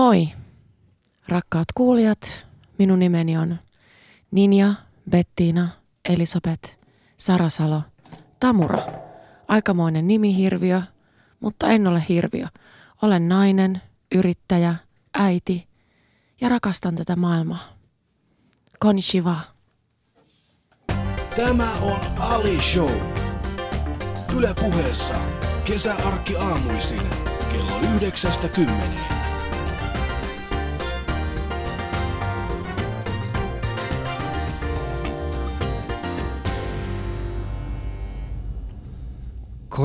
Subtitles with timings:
[0.00, 0.28] Moi,
[1.28, 2.46] rakkaat kuulijat.
[2.78, 3.56] Minun nimeni on
[4.30, 4.74] Ninja,
[5.10, 5.68] Bettina,
[6.08, 6.76] Elisabeth,
[7.16, 7.82] Sarasalo,
[8.40, 8.78] Tamura.
[9.48, 10.82] Aikamoinen nimihirviö,
[11.40, 12.46] mutta en ole hirviö.
[13.02, 13.82] Olen nainen,
[14.14, 14.74] yrittäjä,
[15.14, 15.68] äiti
[16.40, 17.76] ja rakastan tätä maailmaa.
[18.78, 19.36] Konnichiwa.
[21.36, 22.90] Tämä on Ali Show.
[24.36, 25.14] Yle puheessa
[25.64, 27.02] kesäarkki aamuisin
[27.52, 27.80] kello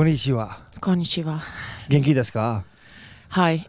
[0.02, 0.48] yhdeksästä kymmeneen.
[0.50, 0.50] Konnichiwa.
[0.80, 1.40] Konnichiwa.
[1.90, 2.62] Genki desu ka?
[3.36, 3.60] Hai.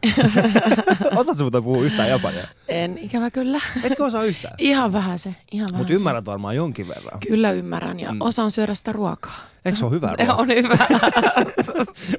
[1.16, 2.48] Osaatko muuta puhua yhtään japania?
[2.68, 3.62] en ikävä kyllä.
[3.84, 4.56] Etkö osaa yhtään?
[4.70, 5.36] Ihan vähän se.
[5.52, 5.98] Ihan vähän Mutta se.
[5.98, 7.20] ymmärrät varmaan jonkin verran.
[7.28, 9.40] Kyllä ymmärrän ja osaan syödä sitä ruokaa.
[9.66, 10.34] Eikö se ole hyvä Se ruoka?
[10.42, 10.78] on hyvä.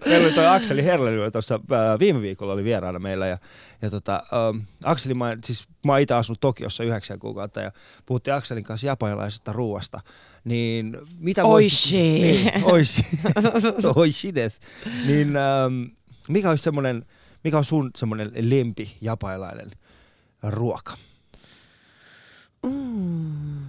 [0.07, 3.39] Meillä oli toi Akseli Herlely tuossa äh, viime viikolla oli vieraana meillä ja,
[3.83, 7.71] ja tota, ähm, Akseli, mä, siis mä oon itse asunut Tokiossa yhdeksän kuukautta ja
[8.07, 10.01] puhuttiin Akselin kanssa japanilaisesta ruoasta.
[10.45, 11.97] Niin mitä Oishi.
[11.97, 13.03] Niin, oishi.
[13.95, 14.61] oishi des.
[15.07, 15.83] Niin ähm,
[16.29, 17.05] mikä olisi semmoinen,
[17.45, 19.71] mikä on sun semmoinen lempi japanilainen
[20.43, 20.95] ruoka?
[22.63, 23.67] Mm.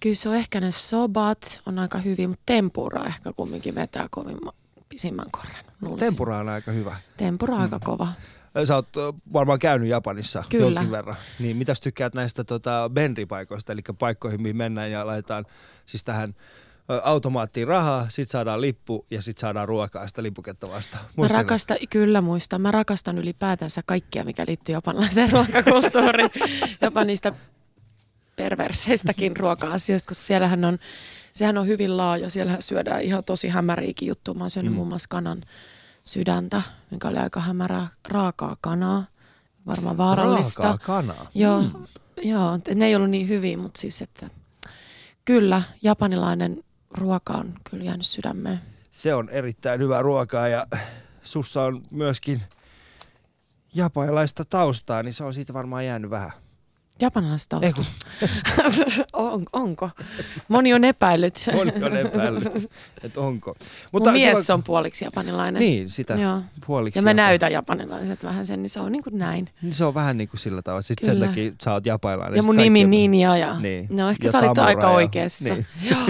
[0.00, 4.54] Kyllä se on ehkä ne sobat on aika hyvin, mutta tempura ehkä kumminkin vetää kovimman
[4.88, 5.64] pisimmän korren.
[5.80, 6.08] luulisin.
[6.08, 6.96] Tempura on aika hyvä.
[7.16, 8.08] Tempura on aika kova.
[8.64, 8.88] Sä oot
[9.32, 10.80] varmaan käynyt Japanissa Kyllä.
[10.80, 11.16] jonkin verran.
[11.38, 15.44] Niin mitäs tykkäät näistä tota, benri-paikoista, eli paikkoihin, mihin mennään ja laitetaan
[15.86, 16.34] siis tähän
[17.02, 21.04] automaattiin rahaa, sit saadaan lippu ja sit saadaan ruokaa sitä lippuketta vastaan.
[21.04, 21.42] Mä Muistatko?
[21.42, 22.60] rakastan, kyllä muistan.
[22.60, 26.30] Mä rakastan ylipäätänsä kaikkia, mikä liittyy japanilaiseen ruokakulttuuriin.
[26.82, 27.32] Jopa niistä
[28.36, 30.78] perverseistäkin ruoka-asioista, koska siellähän on,
[31.32, 32.30] sehän on hyvin laaja.
[32.30, 34.34] Siellä syödään ihan tosi hämäriäkin juttuja.
[34.34, 34.76] Mä oon syönyt mm.
[34.76, 35.42] muun muassa kanan
[36.04, 39.04] sydäntä, mikä oli aika hämärää, raakaa kanaa.
[39.66, 40.62] Varmaan vaarallista.
[40.62, 41.30] Raakaa kanaa.
[41.34, 41.70] Joo, mm.
[42.22, 44.30] joo, ne ei ollut niin hyviä, mutta siis että
[45.24, 46.64] kyllä japanilainen
[46.98, 48.60] ruoka on kyllä jäänyt sydämeen.
[48.90, 50.66] Se on erittäin hyvää ruokaa ja
[51.22, 52.42] sussa on myöskin
[53.74, 56.30] japanilaista taustaa, niin se on siitä varmaan jäänyt vähän.
[57.00, 58.06] Japanilaista Ei tausta.
[59.12, 59.90] on, onko?
[60.48, 61.34] Moni on epäillyt.
[61.54, 62.44] Moni on epäillyt,
[63.02, 63.54] että onko.
[63.92, 65.60] Mun mies on puoliksi japanilainen.
[65.60, 66.40] Niin, sitä Joo.
[66.66, 66.98] puoliksi.
[66.98, 67.16] Ja mä jopa.
[67.22, 69.48] näytän japanilaiset vähän sen, niin se on niin kuin näin.
[69.62, 70.82] Niin Se on vähän niin kuin sillä tavalla.
[70.82, 71.26] Sitten sen Kyllä.
[71.26, 72.36] takia sä oot japanilainen.
[72.36, 73.86] Ja mun nimi on- Ninja ja Niin.
[73.90, 75.54] no ehkä Ja sä olit aika ja- oikeassa.
[75.54, 75.66] niin.
[75.90, 76.06] Joo,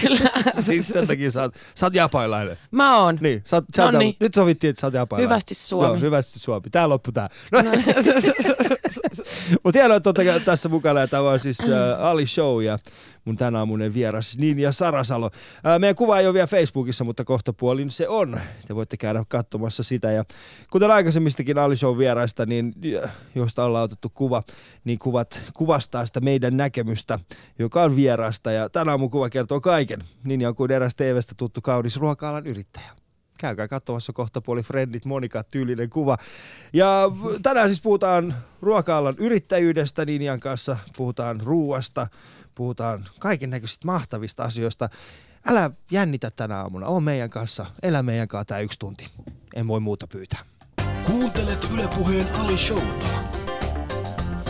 [0.00, 0.30] kyllä.
[0.60, 2.56] Siis sen takia sä oot, sä oot japanilainen.
[2.70, 3.18] Mä oon.
[3.20, 5.30] Niin, sä oot, sä oot, nyt sovittiin, että sä oot japanilainen.
[5.30, 5.86] Hyvästi Suomi.
[5.86, 6.70] Joo, hyvästi Suomi.
[6.70, 7.28] Tää loppu tää.
[7.52, 7.58] No,
[9.64, 10.10] mutta hienoa, että
[10.44, 11.00] tässä mukana.
[11.00, 12.78] Ja Tämä on siis äh, Ali Show ja
[13.24, 15.30] mun tänä aamunen vieras Ninja Sarasalo.
[15.66, 18.40] Äh, meidän kuva ei ole vielä Facebookissa, mutta kohta puolin se on.
[18.68, 20.12] Te voitte käydä katsomassa sitä.
[20.12, 20.24] Ja
[20.70, 22.74] kuten aikaisemmistakin Ali Show vieraista, niin
[23.04, 24.42] äh, josta ollaan otettu kuva,
[24.84, 27.18] niin kuvat kuvastaa sitä meidän näkemystä,
[27.58, 28.52] joka on vierasta.
[28.52, 30.00] Ja tänä aamun kuva kertoo kaiken.
[30.24, 33.01] Ninja on kuin eräs TVstä tuttu kaunis ruoka-alan yrittäjä
[33.38, 36.18] käykää katsomassa kohta puoli Friendit Monika tyylinen kuva.
[36.72, 37.10] Ja
[37.42, 42.06] tänään siis puhutaan ruoka-alan yrittäjyydestä Ninjan kanssa, puhutaan ruuasta,
[42.54, 44.88] puhutaan kaiken näköisistä mahtavista asioista.
[45.46, 49.06] Älä jännitä tänä aamuna, on meidän kanssa, elä meidän kanssa tämä yksi tunti.
[49.54, 50.40] En voi muuta pyytää.
[51.06, 53.08] Kuuntelet Yle Puheen Ali Showta.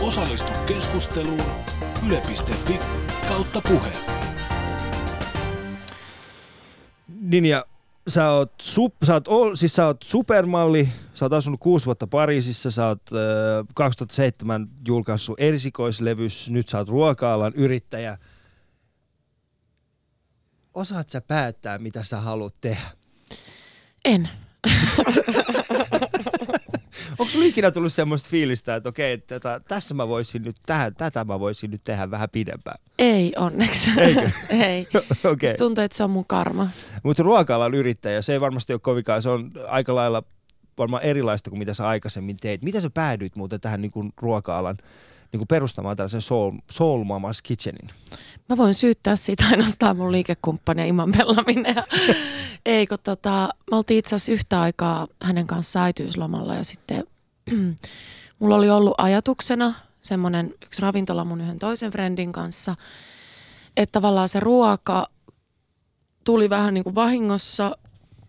[0.01, 1.45] Osallistu keskusteluun
[2.07, 2.79] yle.fi
[3.27, 3.91] kautta puhe.
[7.21, 7.65] Ninja,
[8.07, 12.07] sä oot, sup, sä, oot, ol- siis sä oot supermalli, sä oot asunut kuusi vuotta
[12.07, 18.17] Pariisissa, sä oot äh, 2007 julkaissut esikoislevys, nyt sä oot ruoka-alan yrittäjä.
[20.73, 22.87] Osaat sä päättää, mitä sä haluat tehdä?
[24.05, 24.29] En.
[27.19, 31.23] Onko sulla ikinä tullut semmoista fiilistä, että okei, tätä, tässä mä voisin nyt, tähän, tätä
[31.23, 32.77] mä voisin nyt tehdä vähän pidempään?
[32.99, 33.91] Ei onneksi.
[33.97, 34.29] Eikö?
[34.65, 34.87] ei.
[35.31, 35.53] Okay.
[35.57, 36.67] tuntuu, että se on mun karma.
[37.03, 40.23] Mutta ruoka-alan yrittäjä, se ei varmasti ole kovinkaan, se on aika lailla
[40.77, 42.61] varmaan erilaista kuin mitä sä aikaisemmin teit.
[42.61, 44.77] Mitä sä päädyit muuten tähän niin kuin ruoka-alan
[45.33, 47.89] niin kuin perustamaan tällaisen Soul, Soul Mamas Kitchenin?
[48.49, 51.75] Mä voin syyttää siitä ainoastaan mun liikekumppania Iman Pellaminen.
[52.65, 57.03] Ei, kun tota, me oltiin itse asiassa yhtä aikaa hänen kanssaan äitiyslomalla ja sitten
[58.39, 62.75] mulla oli ollut ajatuksena semmoinen yksi ravintola mun yhden toisen friendin kanssa,
[63.77, 65.07] että tavallaan se ruoka
[66.23, 67.77] tuli vähän niin kuin vahingossa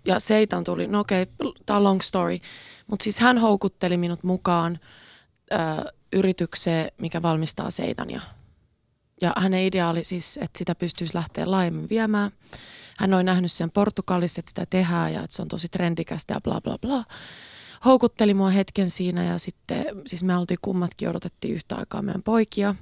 [0.04, 2.38] ja Seitan tuli, no okei, okay, tämä on long story,
[2.86, 4.78] mutta siis hän houkutteli minut mukaan
[5.52, 5.56] ö,
[6.14, 8.20] yritykseen, mikä valmistaa seitania.
[9.20, 12.30] Ja hänen ideaali siis, että sitä pystyisi lähteä laajemmin viemään.
[12.98, 16.40] Hän oli nähnyt sen Portugalissa, että sitä tehdään ja että se on tosi trendikästä ja
[16.40, 17.04] bla bla bla.
[17.84, 22.74] houkutteli mua hetken siinä ja sitten, siis me oltiin kummatkin, odotettiin yhtä aikaa meidän poikia.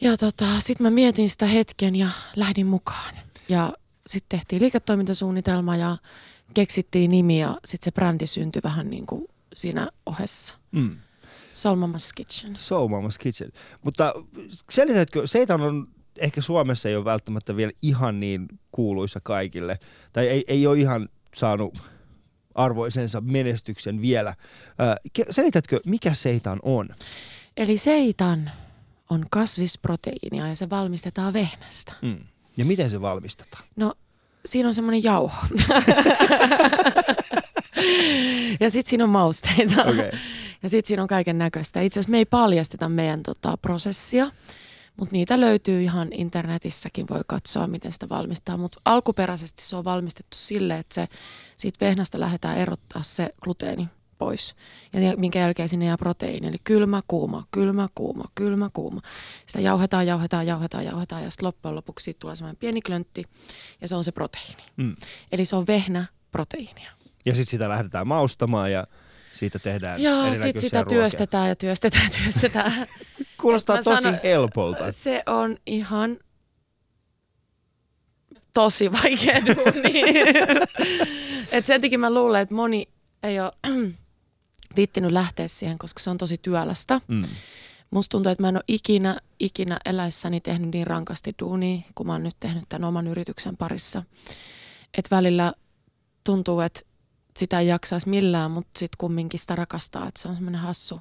[0.00, 3.14] Ja tota, sitten mä mietin sitä hetken ja lähdin mukaan.
[3.48, 3.72] Ja
[4.06, 5.96] sitten tehtiin liiketoimintasuunnitelma ja
[6.54, 10.58] keksittiin nimi ja sitten se brändi syntyi vähän niin kuin siinä ohessa.
[10.72, 10.96] Mm.
[11.54, 12.56] Soul Mama's Kitchen.
[12.58, 13.52] Soul Mama's Kitchen.
[13.82, 14.14] Mutta
[14.70, 19.78] selitätkö, Seitan on ehkä Suomessa ei ole välttämättä vielä ihan niin kuuluisa kaikille.
[20.12, 21.78] Tai ei, ei ole ihan saanut
[22.54, 24.34] arvoisensa menestyksen vielä.
[25.30, 26.88] Selitätkö, mikä seitan on?
[27.56, 28.50] Eli seitan
[29.10, 31.92] on kasvisproteiinia ja se valmistetaan vehnästä.
[32.02, 32.18] Mm.
[32.56, 33.64] Ja miten se valmistetaan?
[33.76, 33.94] No,
[34.46, 35.46] siinä on semmoinen jauho.
[38.60, 39.82] ja sitten siinä on mausteita.
[39.82, 40.10] Okay.
[40.64, 41.80] Ja sitten siinä on kaiken näköistä.
[41.80, 44.30] Itse asiassa me ei paljasteta meidän tota, prosessia,
[44.96, 48.56] mutta niitä löytyy ihan internetissäkin, voi katsoa, miten sitä valmistaa.
[48.56, 51.08] Mutta alkuperäisesti se on valmistettu sille, että se,
[51.56, 53.88] siitä vehnästä lähdetään erottaa se gluteeni
[54.18, 54.54] pois.
[54.92, 56.46] Ja minkä jälkeen sinne jää proteiini.
[56.46, 59.00] Eli kylmä, kuuma, kylmä, kuuma, kylmä, kuuma.
[59.46, 63.24] Sitä jauhetaan, jauhetaan, jauhetaan, jauhetaan ja sitten loppujen lopuksi siitä tulee semmoinen pieni klöntti
[63.80, 64.62] ja se on se proteiini.
[64.76, 64.96] Mm.
[65.32, 66.90] Eli se on vehnä proteiinia.
[67.26, 68.86] Ja sitten sitä lähdetään maustamaan ja
[69.34, 70.98] siitä tehdään Joo, sitten sitä ruokia.
[70.98, 72.72] työstetään ja työstetään ja työstetään.
[73.40, 74.92] Kuulostaa tosi sanon, helpolta.
[74.92, 76.18] Se on ihan
[78.54, 80.02] tosi vaikea duuni.
[81.52, 82.88] Et sen takia mä luulen, että moni
[83.22, 83.52] ei ole
[84.76, 87.00] viittinyt lähteä siihen, koska se on tosi työlästä.
[87.08, 87.24] Mm.
[87.90, 92.12] Musta tuntuu, että mä en ole ikinä, ikinä eläissäni tehnyt niin rankasti duunia, kun mä
[92.12, 94.02] oon nyt tehnyt tämän oman yrityksen parissa.
[94.98, 95.52] Että välillä
[96.24, 96.80] tuntuu, että
[97.36, 101.00] sitä ei jaksaisi millään, mutta sitten kumminkin sitä rakastaa, että se on semmoinen hassu.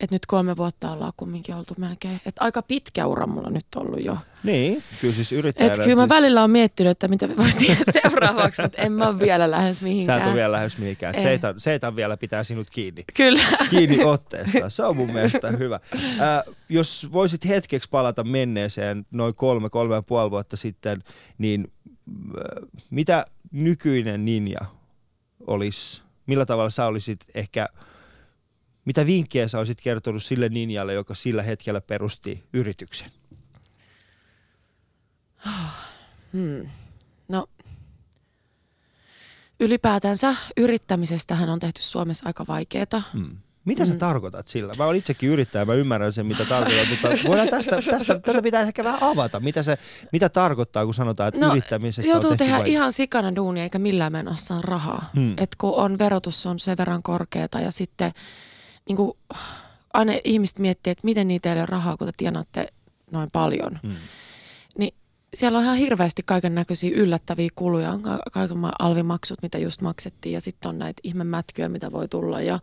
[0.00, 2.20] Että nyt kolme vuotta ollaan kumminkin oltu melkein.
[2.26, 4.18] Että aika pitkä ura mulla nyt ollut jo.
[4.44, 5.72] Niin, kyllä siis yrittäjänä.
[5.72, 6.08] Että kyllä mä siis...
[6.08, 10.18] välillä on miettinyt, että mitä voisi tehdä seuraavaksi, mutta en mä ole vielä lähes mihinkään.
[10.18, 11.20] Sä et ole vielä lähes mihinkään.
[11.20, 13.04] Seitan, seitan vielä pitää sinut kiinni.
[13.14, 13.42] Kyllä.
[13.70, 14.68] Kiinni otteessa.
[14.68, 15.80] Se on mun mielestä hyvä.
[15.94, 21.04] Äh, jos voisit hetkeksi palata menneeseen noin kolme, kolme ja puoli vuotta sitten,
[21.38, 21.72] niin
[22.08, 24.60] äh, mitä nykyinen ninja
[25.46, 27.68] olisi, millä tavalla sä olisit ehkä,
[28.84, 33.10] mitä vinkkejä sä olisit kertonut sille ninjalle, joka sillä hetkellä perusti yrityksen?
[36.32, 36.70] Hmm.
[37.28, 37.46] No,
[39.60, 43.02] ylipäätänsä yrittämisestähän on tehty Suomessa aika vaikeaa.
[43.12, 43.36] Hmm.
[43.66, 43.98] Mitä sä mm.
[43.98, 44.74] tarkoitat sillä?
[44.78, 48.62] Mä oon itsekin yrittäjä, mä ymmärrän sen, mitä tarkoitat, mutta voidaan tästä, tästä, tätä pitää
[48.62, 49.40] ehkä vähän avata.
[49.40, 49.78] Mitä, se,
[50.12, 52.72] mitä tarkoittaa, kun sanotaan, että no, yrittämisestä joutuu on tehdä vai...
[52.72, 55.10] ihan sikana duunia, eikä millään menossa rahaa.
[55.14, 55.34] Hmm.
[55.38, 58.12] Et kun on verotus on sen verran korkeata ja sitten
[58.88, 59.12] niin kuin,
[59.92, 62.66] aina ihmiset miettii, että miten niitä ei ole rahaa, kun te tienaatte
[63.10, 63.78] noin paljon.
[63.82, 63.96] Hmm.
[65.34, 67.92] Siellä on ihan hirveästi kaiken näköisiä yllättäviä kuluja.
[67.92, 68.02] On
[68.32, 72.58] kaiken alvimaksut, mitä just maksettiin ja sitten on näitä ihmemätkyjä, mitä voi tulla ja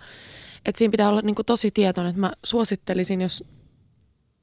[0.66, 3.44] että siinä pitää olla niin kuin tosi tietoinen, että mä suosittelisin, jos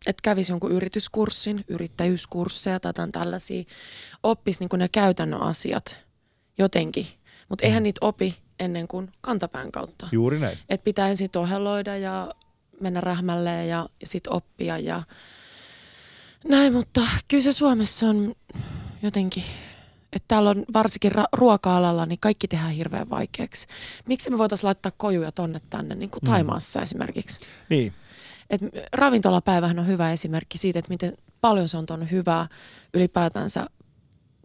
[0.07, 3.65] että kävisi jonkun yrityskurssin, yrittäjyyskursseja tai tällaisia,
[4.23, 5.99] oppisi niin ne käytännön asiat
[6.59, 7.07] jotenkin.
[7.49, 7.85] Mutta eihän mm.
[7.85, 10.09] niitä opi ennen kuin kantapään kautta.
[10.13, 10.59] Juuri näin.
[10.69, 12.35] Että pitää ensin toheloida ja
[12.81, 15.03] mennä rähmälleen ja, ja sitten oppia ja
[16.49, 18.35] näin, mutta kyllä se Suomessa on
[19.03, 19.45] jotenkin
[20.13, 23.67] että täällä on varsinkin ra- ruoka-alalla, niin kaikki tehdään hirveän vaikeaksi.
[24.07, 26.31] Miksi me voitaisiin laittaa kojuja tonne tänne, niin kuin mm.
[26.31, 26.83] Taimaassa mm.
[26.83, 27.41] esimerkiksi?
[27.69, 27.95] Niin.
[28.51, 28.61] Et
[28.93, 32.47] ravintolapäivähän on hyvä esimerkki siitä, että miten paljon se on tuonut hyvää
[32.95, 33.67] ylipäätänsä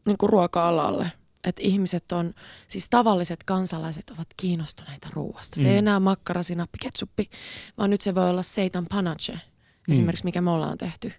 [0.05, 1.11] niin kuin ruoka-alalle.
[1.43, 2.33] Että ihmiset on,
[2.67, 5.61] siis tavalliset kansalaiset ovat kiinnostuneita ruoasta.
[5.61, 5.79] Se ei mm.
[5.79, 7.29] enää makkara, sinappi, ketsuppi,
[7.77, 9.91] vaan nyt se voi olla seitan panache, mm.
[9.91, 11.11] esimerkiksi mikä me ollaan tehty.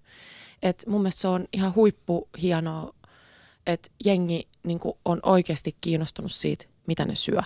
[0.68, 2.92] Et mun mielestä se on ihan huippu hienoa
[3.66, 7.40] että jengi niin on oikeasti kiinnostunut siitä, mitä ne syö.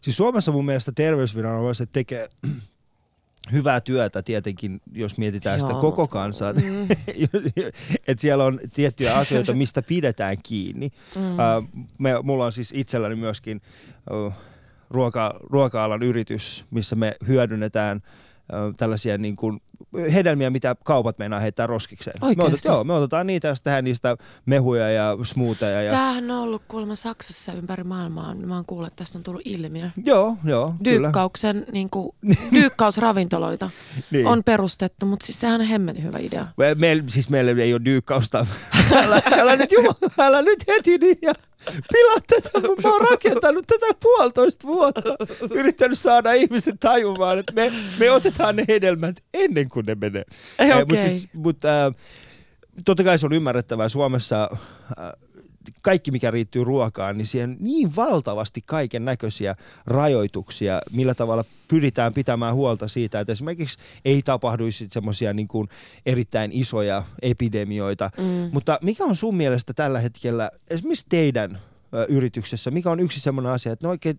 [0.00, 2.28] Siis Suomessa mun mielestä terveysviranomaiset tekee
[3.52, 6.52] hyvää työtä tietenkin, jos mietitään Joo, sitä koko kansaa.
[6.52, 6.60] Mm.
[8.08, 10.88] että siellä on tiettyjä asioita, mistä pidetään kiinni.
[11.16, 11.32] Mm.
[11.32, 13.60] Uh, me, mulla on siis itselläni myöskin
[14.10, 14.32] uh,
[14.90, 18.00] ruoka, ruoka-alan yritys, missä me hyödynnetään
[18.76, 19.60] tällaisia niin kuin
[20.14, 22.24] hedelmiä, mitä kaupat meinaa heittää roskikseen.
[22.24, 22.50] Oikeasti?
[22.50, 24.16] Me, otetaan, joo, me otetaan niitä ja tehdään niistä
[24.46, 25.82] mehuja ja smoothia.
[25.82, 25.90] Ja...
[25.90, 28.34] Tämähän on ollut kuulemma Saksassa ympäri maailmaa.
[28.34, 29.90] Mä oon kuullut, että tästä on tullut ilmiö.
[30.04, 30.74] Joo, joo.
[30.84, 32.16] Dyykkauksen, niin kuin,
[32.54, 33.70] dyykkausravintoloita
[34.10, 34.26] niin.
[34.26, 36.46] on perustettu, mutta siis sehän on hemmetin hyvä idea.
[36.56, 38.46] Me, me, siis meillä ei ole dyykkausta.
[39.04, 41.32] älä, älä, nyt, jumala, älä nyt heti niin ja
[41.92, 42.50] pilaa tätä.
[42.82, 45.16] Mä oon rakentanut tätä puolitoista vuotta.
[45.50, 50.24] Yrittänyt saada ihmiset tajumaan, että me, me otetaan ne hedelmät ennen kuin ne menee.
[50.58, 50.84] Okay.
[50.84, 51.94] Mutta siis, mut, äh,
[52.84, 53.88] totta kai se on ymmärrettävää.
[53.88, 55.12] Suomessa äh,
[55.82, 59.54] kaikki mikä riittyy ruokaan, niin siihen on niin valtavasti kaiken näköisiä
[59.86, 65.68] rajoituksia, millä tavalla pyritään pitämään huolta siitä, että esimerkiksi ei tapahduisi semmoisia niin kuin
[66.06, 68.10] erittäin isoja epidemioita.
[68.16, 68.50] Mm.
[68.52, 71.58] Mutta mikä on sun mielestä tällä hetkellä, esimerkiksi teidän
[71.94, 74.18] ö, yrityksessä, mikä on yksi semmoinen asia, että no oikein,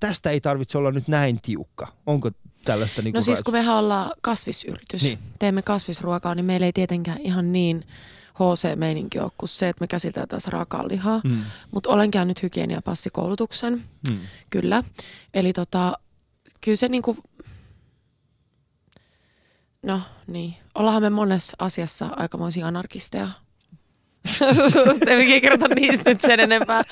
[0.00, 1.88] tästä ei tarvitse olla nyt näin tiukka.
[2.06, 2.30] Onko
[2.64, 5.18] tällaista niin No siis kun mehän ollaan kasvisyritys, niin.
[5.38, 7.84] teemme kasvisruokaa, niin meillä ei tietenkään ihan niin
[8.36, 11.20] HC-meininki ole kuin se, että me käsitellään tässä raakaa lihaa.
[11.24, 11.44] Mm.
[11.70, 14.18] Mutta olen käynyt hygieniapassikoulutuksen, Mm.
[14.50, 14.82] kyllä.
[15.34, 15.98] Eli tota,
[16.60, 17.16] kyllä se niinku,
[19.82, 23.28] no niin, ollaanhan me monessa asiassa aikamoisia anarkisteja.
[25.18, 26.82] Mikä kerrota niistä nyt sen enempää.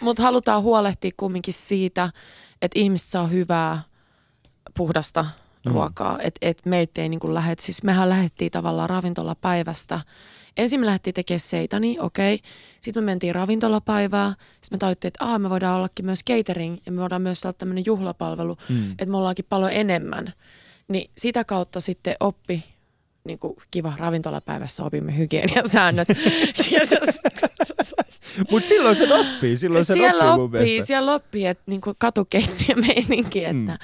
[0.00, 2.10] Mutta halutaan huolehtia kumminkin siitä,
[2.62, 3.82] että ihmiset saa hyvää,
[4.76, 5.26] puhdasta
[5.64, 5.72] Mm.
[5.72, 6.18] ruokaa.
[6.22, 10.00] Että et meitä ei niinku lähde, siis mehän lähdettiin tavallaan ravintolapäivästä.
[10.56, 12.40] Ensin me lähdettiin tekemään seitani, okei.
[12.80, 14.34] Sitten me mentiin ravintolapäivää.
[14.60, 17.52] Sitten me tajuttiin, että Aa, me voidaan ollakin myös catering ja me voidaan myös olla
[17.52, 18.90] tämmöinen juhlapalvelu, Mm.
[18.90, 20.32] että me ollaankin paljon enemmän.
[20.88, 22.64] Niin sitä kautta sitten oppi
[23.24, 26.08] niin kuin kiva ravintolapäivässä opimme hygieniasäännöt.
[28.50, 30.86] Mutta silloin se oppii, silloin se oppii mun oppii, mielestä.
[30.86, 33.78] siellä oppii, että niin kuin katukeittiö meininki, että mm.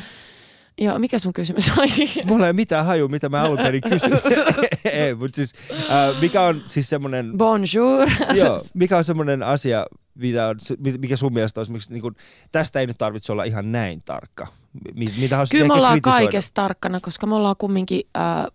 [0.80, 1.88] Joo, mikä sun kysymys oli?
[2.26, 4.12] Mulla ei mitään haju, mitä mä alun perin kysyin.
[4.92, 8.08] ei, mutta siis äh, mikä on siis semmoinen, Bonjour.
[8.34, 10.56] joo, mikä on semmoinen asia, mitä on,
[10.98, 12.16] mikä sun mielestä on esimerkiksi, niin kuin,
[12.52, 14.46] tästä ei nyt tarvitse olla ihan näin tarkka.
[14.94, 18.46] Mi- Mitä Kyllä me ollaan kaikessa tarkkana, koska me ollaan kumminkin äh,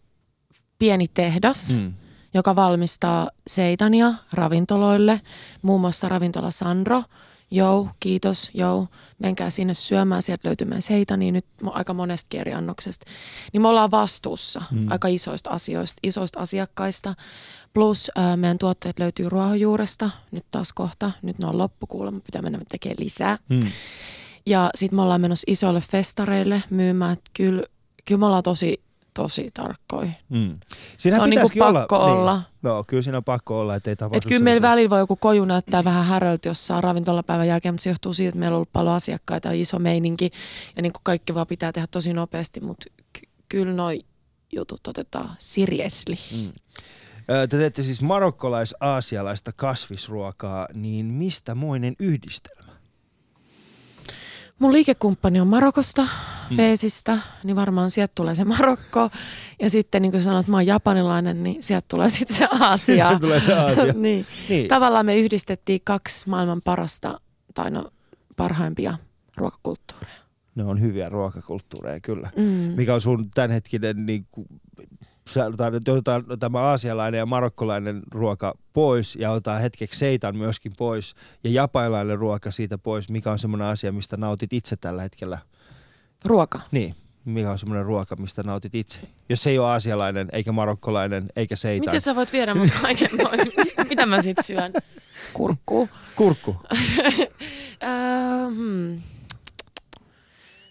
[0.80, 1.76] pieni tehdas.
[1.76, 1.94] Mm.
[2.34, 5.22] joka valmistaa seitania ravintoloille,
[5.62, 7.04] muun muassa ravintola Sandro.
[7.52, 8.88] Jou, kiitos, jou.
[9.20, 13.06] Menkää sinne syömään, sieltä löytyy meidän seitania nyt mo- aika monesta eri annoksesta.
[13.54, 14.92] Niin me ollaan vastuussa mm.
[14.92, 17.14] aika isoista asioista, isoista asiakkaista.
[17.74, 22.60] Plus äh, meidän tuotteet löytyy ruohonjuuresta, nyt taas kohta, nyt ne on loppukuulemma, pitää mennä
[22.70, 23.38] tekemään lisää.
[23.50, 23.72] Mm.
[24.46, 27.64] Ja sitten me ollaan menossa isoille festareille myymään, kyllä,
[28.06, 28.85] kyllä me ollaan tosi,
[29.16, 30.12] tosi tarkkoja.
[30.30, 30.60] Mm.
[30.98, 32.36] Se on niinku pakko olla.
[32.36, 32.46] Niin.
[32.62, 35.46] No, kyllä siinä on pakko olla, ettei tapahdu Että kyllä meillä välillä voi joku koju
[35.46, 38.96] näyttää vähän häröltä jossain ravintolapäivän jälkeen, mutta se johtuu siitä, että meillä on ollut paljon
[38.96, 40.32] asiakkaita ja iso meininki.
[40.76, 44.00] Ja niin kuin kaikki vaan pitää tehdä tosi nopeasti, mutta ky- kyllä noi
[44.56, 46.16] jutut otetaan seriously.
[46.32, 46.52] Mm.
[47.28, 52.65] Te teette siis marokkolais-aasialaista kasvisruokaa, niin mistä moinen yhdistelmä?
[54.60, 56.02] Mun liikekumppani on Marokosta,
[56.50, 56.58] mm.
[56.58, 59.10] Feesistä, niin varmaan sieltä tulee se Marokko.
[59.62, 63.04] Ja sitten niin kuin sanoit, mä oon japanilainen, niin sieltä tulee sitten se Aasia.
[63.04, 63.94] Sitten tulee se Aasia.
[64.08, 64.26] niin.
[64.50, 64.68] Niin.
[64.68, 67.20] Tavallaan me yhdistettiin kaksi maailman parasta,
[67.54, 67.92] tai no
[68.38, 68.98] parhaimpia
[69.38, 70.16] ruokakulttuureja.
[70.56, 72.30] Ne on hyviä ruokakulttuureja, kyllä.
[72.38, 72.44] Mm.
[72.76, 74.48] Mikä on sun tämänhetkinen, niin kuin,
[74.80, 74.95] että
[75.90, 82.18] otetaan tämä aasialainen ja marokkolainen ruoka pois ja otetaan hetkeksi seitan myöskin pois ja japanilainen
[82.18, 83.10] ruoka siitä pois.
[83.10, 85.38] Mikä on semmoinen asia, mistä nautit itse tällä hetkellä?
[86.26, 86.60] Ruoka.
[86.72, 89.00] Niin, mikä on semmoinen ruoka, mistä nautit itse?
[89.30, 91.88] Jos se ei ole aasialainen, eikä marokkolainen, eikä seitan.
[91.88, 93.42] Miten sä voit viedä mut kaiken pois?
[93.90, 94.74] Mitä mä sit syön?
[95.34, 95.90] Kurkkuu.
[96.16, 96.56] Kurkku.
[97.84, 99.02] Öö, hmm.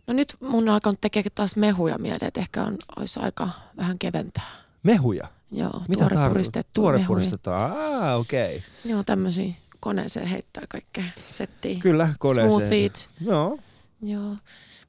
[0.06, 3.98] No nyt mun on alkanut tekemään taas mehuja mieleen, että ehkä on, olisi aika vähän
[3.98, 4.50] keventää.
[4.82, 5.28] Mehuja.
[5.50, 7.06] Joo, Mitä tuore puristettu Tuore mehuja.
[7.06, 7.72] puristetaan.
[7.72, 8.56] Ah, okei.
[8.56, 8.90] Okay.
[8.92, 11.78] Joo, tämmöisiä koneeseen heittää kaikkea settiä.
[11.78, 12.52] Kyllä, koneeseen.
[12.52, 13.08] Smoothiet.
[13.20, 13.58] Joo.
[14.02, 14.36] Joo.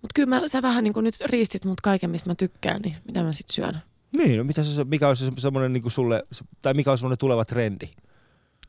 [0.02, 2.96] Mutta kyllä mä, sä vähän niin kuin nyt riistit mut kaiken, mistä mä tykkään, niin
[3.06, 3.82] mitä mä sit syön.
[4.18, 6.24] Niin, no mitä se, mikä on se semmoinen niin sulle,
[6.62, 7.90] tai mikä on semmoinen tuleva trendi?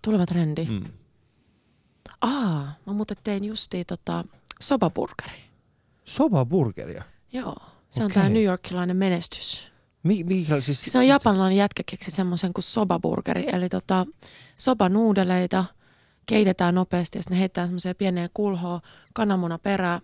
[0.02, 0.64] Tuleva trendi.
[0.64, 0.84] Mm.
[2.20, 4.24] Aa, mä muuten tein justiin tota
[4.60, 5.45] sobaburgeri.
[6.08, 7.04] Soba-burgeria.
[7.32, 7.56] Joo.
[7.90, 8.22] Se on Okei.
[8.22, 9.72] tää New Yorkilainen menestys.
[10.02, 10.66] Mi- mikä siis...
[10.82, 14.06] Siis se on japanilainen jätkä keksi semmoisen kuin sobaburgeri, eli tota,
[14.56, 15.64] sobanuudeleita
[16.26, 18.80] keitetään nopeasti ja sitten ne heittää semmoiseen pieneen kulhoon
[19.14, 20.00] kananmuna perää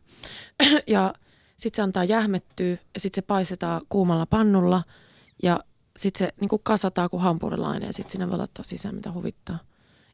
[0.86, 1.14] ja
[1.56, 4.82] sitten se antaa jähmettyä ja sitten se paistetaan kuumalla pannulla
[5.42, 5.60] ja
[5.96, 9.58] sitten se niinku kasataan kuin hampurilainen ja sitten sinne voi laittaa sisään mitä huvittaa.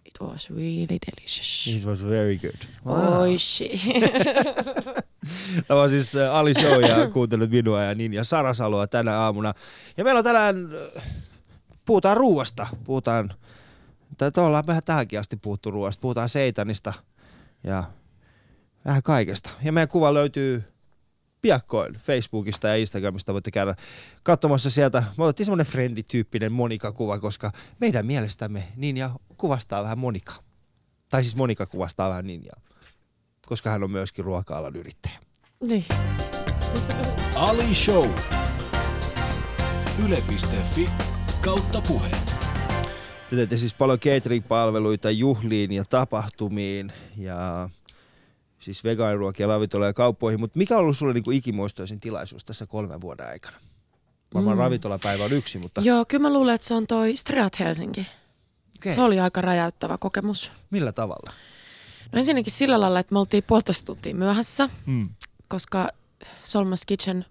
[0.09, 1.67] It was really delicious.
[1.67, 2.57] It was very good.
[2.85, 3.69] Oishi.
[5.69, 9.19] Tämä on siis äh, Ali Show ja kuuntelut minua ja niin ja Sara Saloa tänä
[9.19, 9.55] aamuna.
[9.97, 10.57] Ja meillä on tänään,
[10.97, 11.03] äh,
[11.85, 13.33] puhutaan ruuasta, puhutaan,
[14.17, 16.93] tai ollaan vähän tähänkin asti puhuttu ruoasta, puhutaan seitanista
[17.65, 17.85] ja
[18.85, 19.50] vähän kaikesta.
[19.62, 20.65] Ja meidän kuva löytyy
[21.41, 23.75] piakkoin Facebookista ja Instagramista voitte käydä
[24.23, 25.05] katsomassa sieltä.
[25.19, 30.35] Me otettiin semmoinen friendityyppinen Monika-kuva, koska meidän mielestämme Ninja kuvastaa vähän Monika.
[31.09, 32.61] Tai siis Monika kuvastaa vähän Ninjaa,
[33.47, 35.18] koska hän on myöskin ruoka-alan yrittäjä.
[35.61, 35.85] niin.
[37.35, 38.11] Ali Show.
[40.04, 40.90] Yle.fi
[41.40, 42.11] kautta puhe.
[43.30, 47.68] te teette siis paljon catering-palveluita juhliin ja tapahtumiin ja
[48.59, 53.00] siis vegaaniruokia, ravintoloja ja kauppoihin, mutta mikä on ollut sulle niinku ikimuistoisin tilaisuus tässä kolmen
[53.00, 53.57] vuoden aikana?
[54.35, 54.61] Varmaan mm.
[54.61, 58.07] ravintolapäivä on yksi, mutta Joo, kyllä mä luulen, että se on toi Streat Helsinki.
[58.80, 58.94] Okay.
[58.94, 60.52] Se oli aika räjäyttävä kokemus.
[60.70, 61.32] millä tavalla?
[62.12, 65.08] No ensinnäkin sillä lailla, että me oltiin puolitoista tuntia myöhässä, Mm.
[65.49, 65.88] koska
[66.44, 67.25] Solmas Kitchen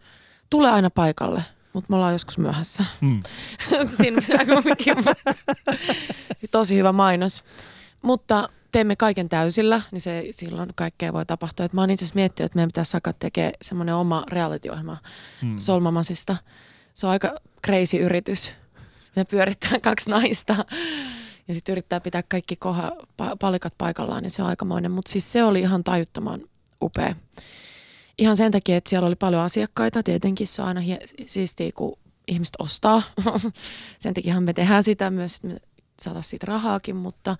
[0.49, 2.85] tulee aina paikalle, mutta me ollaan joskus myöhässä.
[3.01, 3.23] Mm.
[3.97, 4.95] Siinä pitää kumminkin.
[6.51, 7.43] Tosi hyvä mainos.
[8.01, 11.65] Mutta teemme kaiken täysillä, niin se silloin kaikkea voi tapahtua.
[11.65, 14.97] Et mä oon itse asiassa miettinyt, että meidän pitäisi saada tekemään semmoinen oma reality-ohjelma
[15.41, 15.57] Mm.
[15.57, 16.35] Solmamasista.
[16.93, 17.35] Se on aika
[17.65, 18.51] crazy yritys.
[19.15, 20.55] Me pyörittää kaksi naista
[21.47, 24.91] ja sitten yrittää pitää kaikki koha, pa- palikat paikallaan, niin se on aikamoinen.
[24.91, 26.41] Mutta siis se oli ihan tajuttoman
[26.81, 27.15] upea.
[28.17, 30.03] Ihan sen takia, että siellä oli paljon asiakkaita.
[30.03, 33.01] Tietenkin se on aina hie- siistiä, kun ihmiset ostaa.
[33.99, 35.57] sen takiahan me tehdään sitä myös, että me
[36.01, 37.37] saataisiin siitä rahaakin, mutta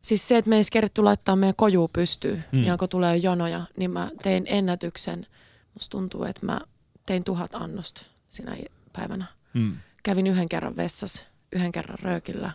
[0.00, 2.64] siis se, että me ei edes keritty laittaa meidän kojuu pystyyn, mm.
[2.64, 5.26] ja kun tulee jonoja, niin mä tein ennätyksen.
[5.74, 6.60] Musta tuntuu, että mä
[7.06, 8.56] tein tuhat annosta sinä
[8.92, 9.24] päivänä.
[9.54, 9.76] Mm.
[10.02, 12.52] Kävin yhden kerran vessassa, yhden kerran röökillä.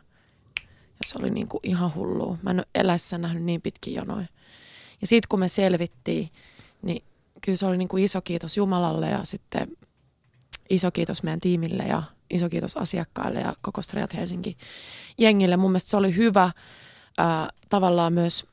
[1.05, 2.37] Se oli niin kuin ihan hullua.
[2.41, 4.27] Mä en ole elässä nähnyt niin pitkin jonoja.
[5.01, 6.29] Ja sitten kun me selvittiin,
[6.81, 7.03] niin
[7.41, 9.77] kyllä se oli niin kuin iso kiitos Jumalalle ja sitten
[10.69, 14.57] iso kiitos meidän tiimille ja iso kiitos asiakkaille ja koko Streat Helsinki
[15.17, 15.57] jengille.
[15.57, 16.51] Mun mielestä se oli hyvä
[17.17, 18.45] ää, tavallaan myös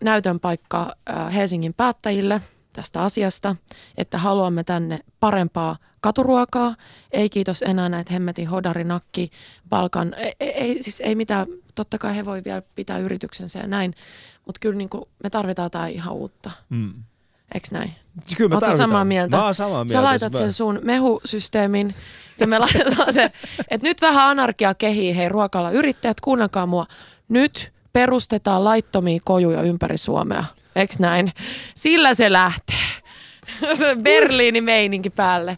[0.00, 2.40] näytön paikka ää, Helsingin päättäjille
[2.72, 3.56] tästä asiasta,
[3.96, 6.76] että haluamme tänne parempaa katuruokaa.
[7.10, 9.30] Ei kiitos enää näitä hemmetin hodarinakki,
[9.68, 11.46] palkan, ei, ei, ei, siis ei mitään,
[11.78, 13.94] totta kai he voi vielä pitää yrityksensä ja näin,
[14.46, 16.94] mutta kyllä niin kuin me tarvitaan jotain ihan uutta, Mm.
[17.54, 17.92] eikö näin?
[18.36, 18.76] Kyllä me tarvitaan.
[18.78, 19.36] samaa mieltä?
[19.36, 19.92] Mä oon samaa mieltä.
[19.92, 21.94] Sä laitat Mä- sen sun mehusysteemin
[22.40, 23.32] ja me laitetaan se,
[23.70, 26.86] että nyt vähän anarkia kehii, hei ruokala yrittäjät, kuunnelkaa mua.
[27.28, 30.44] Nyt perustetaan laittomia kojuja ympäri Suomea,
[30.76, 31.32] eikö näin?
[31.74, 32.76] Sillä se lähtee.
[33.74, 35.56] Se Berliini meininki päälle.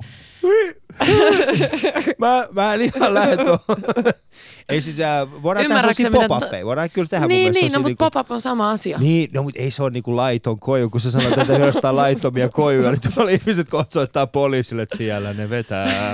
[2.19, 3.61] Mä, mä en ihan lähde tuohon.
[4.69, 6.67] Ei siis, äh, voidaan tehdä sellaisia pop-uppeja.
[6.67, 8.99] Voidaan kyllä tehdä mun niin, mielestä niin, no, mutta niinku- pop-up on sama asia.
[8.99, 12.49] Niin, no mutta ei se ole niinku laiton koju, kun sä sanot, että jostain laittomia
[12.49, 16.13] kojuja, niin tuolla ihmiset kohta poliisille, että siellä ne vetää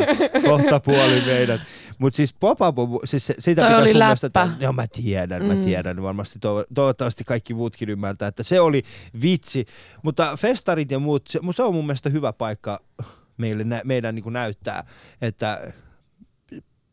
[0.49, 1.61] kohta puoli meidät.
[1.99, 4.47] Mutta siis pop-up, siis se- sitä Toi oli mun mielestä läppä.
[4.53, 4.67] tehdä.
[4.67, 5.61] No mä tiedän, mä Mm.
[5.65, 6.03] tiedän.
[6.03, 8.83] Varmasti to- toivottavasti kaikki muutkin ymmärtää, että se oli
[9.23, 9.67] vitsi.
[10.03, 12.81] Mutta festarit ja muut, se, se on mun mielestä hyvä paikka
[13.37, 14.85] meille, meidän niinku näyttää,
[15.23, 15.73] että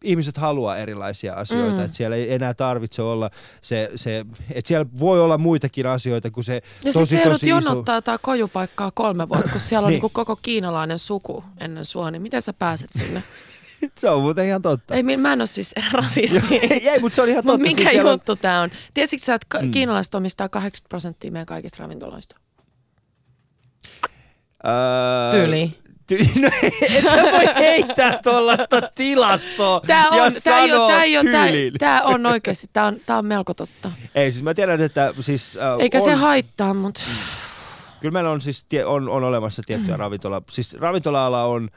[0.03, 1.85] ihmiset haluaa erilaisia asioita, Mm.
[1.85, 3.29] että siellä ei enää tarvitse olla
[3.61, 7.55] se, se että siellä voi olla muitakin asioita kuin se Ja tosi tosi iso...
[7.55, 10.01] jonottaa jotain kojupaikkaa kolme vuotta, kun siellä on Niin.
[10.01, 10.11] niin.
[10.11, 13.21] koko kiinalainen suku ennen sua, niin miten sä pääset sinne?
[13.97, 14.95] Se on muuten ihan totta.
[14.95, 16.59] Ei, mä en ole siis rasisti.
[16.89, 17.57] ei, mutta se on ihan totta.
[17.61, 18.71] mikä siis siellä on- juttu tää on?
[18.93, 19.71] Tiesitkö sä, että Mm.
[19.71, 22.35] kiinalaiset omistaa 80 prosenttia meidän kaikista ravintoloista?
[24.65, 25.75] Öö, Tyyliin.
[26.17, 26.49] Ty- no,
[26.81, 31.17] et sä voi heittää tuollaista tilastoa Tää on, ja tää ei sanoa ole, tää ei
[31.17, 31.47] ole, tää,
[31.79, 33.91] tää on oikeasti, tää on, tää on melko totta.
[34.15, 35.57] Ei, siis mä tiedän, että siis...
[35.57, 37.01] Äh, Eikä on, se haittaa, mutta
[37.99, 39.65] Kyllä meillä on siis on, on olemassa Mm.
[39.65, 40.41] tiettyjä ravintola...
[40.51, 41.69] Siis ravintola-ala on...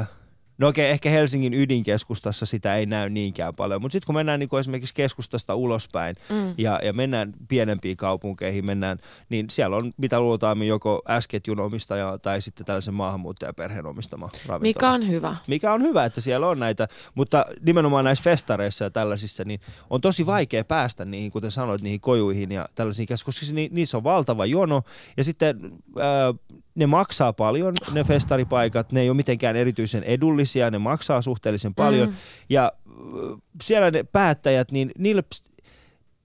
[0.00, 0.08] Äh,
[0.58, 4.58] no okei, ehkä Helsingin ydinkeskustassa sitä ei näy niinkään paljon, mutta sitten kun mennään niin
[4.60, 6.54] esimerkiksi keskustasta ulospäin mm.
[6.58, 12.40] ja, ja mennään pienempiin kaupunkeihin, mennään, niin siellä on mitä luultaan joko S-ketjun omistaja tai
[12.40, 14.58] sitten tällaisen maahanmuuttajaperheen omistama ravintola.
[14.58, 15.36] mikä on hyvä.
[15.46, 20.00] mikä on hyvä, että siellä on näitä, mutta nimenomaan näissä festareissa ja tällaisissa, niin on
[20.00, 24.04] tosi vaikea päästä niihin, kuten sanoit, niihin kojuihin ja tällaisiin, koska siis ni, niissä on
[24.04, 24.82] valtava jono,
[25.16, 26.34] ja sitten ää,
[26.76, 32.08] ne maksaa paljon, ne festaripaikat, ne ei ole mitenkään erityisen edullisia, ne maksaa suhteellisen paljon,
[32.08, 32.14] Mm.
[32.48, 35.22] ja äh, siellä ne päättäjät, niin niille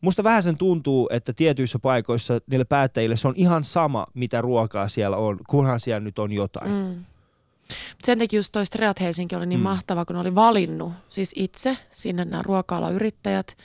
[0.01, 4.87] Musta vähän sen tuntuu, että tietyissä paikoissa niille päättäjille se on ihan sama, mitä ruokaa
[4.87, 6.71] siellä on, kunhan siellä nyt on jotain.
[6.71, 7.05] Mm.
[8.03, 9.63] Sen takia just toi Streat Helsinki oli niin Mm.
[9.63, 13.57] mahtava, kun oli valinnut siis itse sinne nämä ruoka-alayrittäjät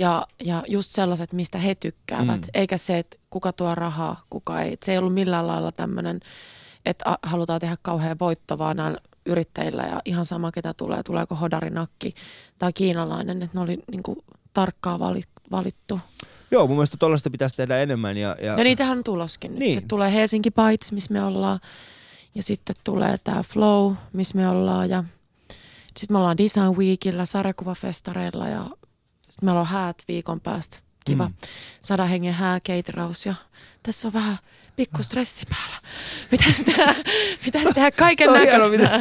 [0.00, 2.48] ja, ja just sellaiset, mistä he tykkäävät, Mm.
[2.54, 4.72] eikä se, että kuka tuo rahaa, kuka ei.
[4.72, 6.20] Et se ei ollut millään lailla tämmöinen,
[6.86, 12.14] että halutaan tehdä kauhean voitto, vaan näillä yrittäjillä ja ihan sama, ketä tulee, tuleeko hodarinakki
[12.58, 16.00] tai kiinalainen, että ne oli niinku tarkkaa vali- valittu.
[16.50, 18.16] Joo, mun mielestä tuollaista pitäisi tehdä enemmän.
[18.16, 18.58] Ja, ja...
[18.58, 19.58] Ja niitähän on tuloskin nyt.
[19.58, 19.78] Niin.
[19.78, 21.60] Et Tulee Helsinki Bites, missä me ollaan.
[22.34, 24.90] Ja sitten tulee tämä Flow, missä me ollaan.
[24.90, 25.04] Ja
[25.96, 28.64] sitten me ollaan Design Weekillä, sarjakuvafestareilla ja
[29.40, 30.78] sitten meillä on häät viikon päästä.
[31.04, 31.28] Kiva.
[31.28, 31.34] Mm.
[31.80, 33.34] Sadan hengen hääkeitiraus ja
[33.82, 34.38] tässä on vähän
[34.76, 35.76] pikku stressi päällä.
[36.30, 36.94] Pitäisi tehdä,
[37.44, 39.00] pitäisi tehdä kaiken Se näköistä.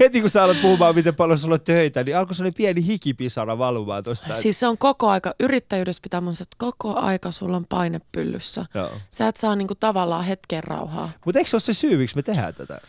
[0.00, 3.58] Heti kun sä alat puhumaan, miten paljon sulla on töitä, niin alkoi sellainen pieni hikipisara
[3.58, 4.34] valumaan tuosta.
[4.34, 8.66] Siis se on koko aika, yrittäjyydessä pitää muistaa, että koko aika sulla on paine pyllyssä.
[8.74, 8.90] Joo.
[9.10, 11.10] Sä et saa niinku tavallaan hetken rauhaa.
[11.24, 12.80] Mutta eikö se ole se syy, miksi me tehdään tätä?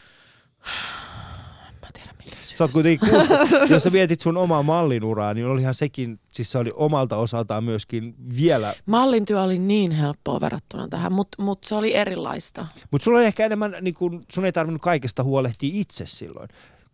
[1.82, 3.30] Mä tiedän mikä syy Sä oot kuitenkin kuullut,
[3.70, 8.16] jos sä mietit sun omaa mallinuraa, niin olihan sekin, siis se oli omalta osaltaan myöskin
[8.38, 12.66] vielä, Mallin työ oli niin helppoa verrattuna tähän, mutta mut se oli erilaista.
[12.92, 16.50] mutta sulla oli ehkä enemmän, niin kun, sun ei tarvinnut kaikesta huolehtia itse silloin.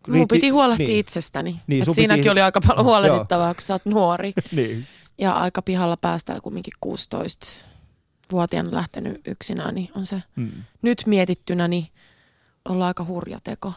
[0.08, 1.58] Mun piti huolehtia niin, itsestäni.
[1.66, 2.84] Niin, Et siinäkin piti- oli aika paljon Joo.
[2.84, 4.32] huolehdittavaa, kun sä oot nuori.
[4.52, 4.86] Niin.
[5.18, 10.50] Ja aika pihalla päästään kumminkin 16-vuotiaana lähtenyt yksinään, niin on se Mm.
[10.82, 11.86] nyt mietittynä, niin
[12.68, 13.72] ollaan aika hurja teko.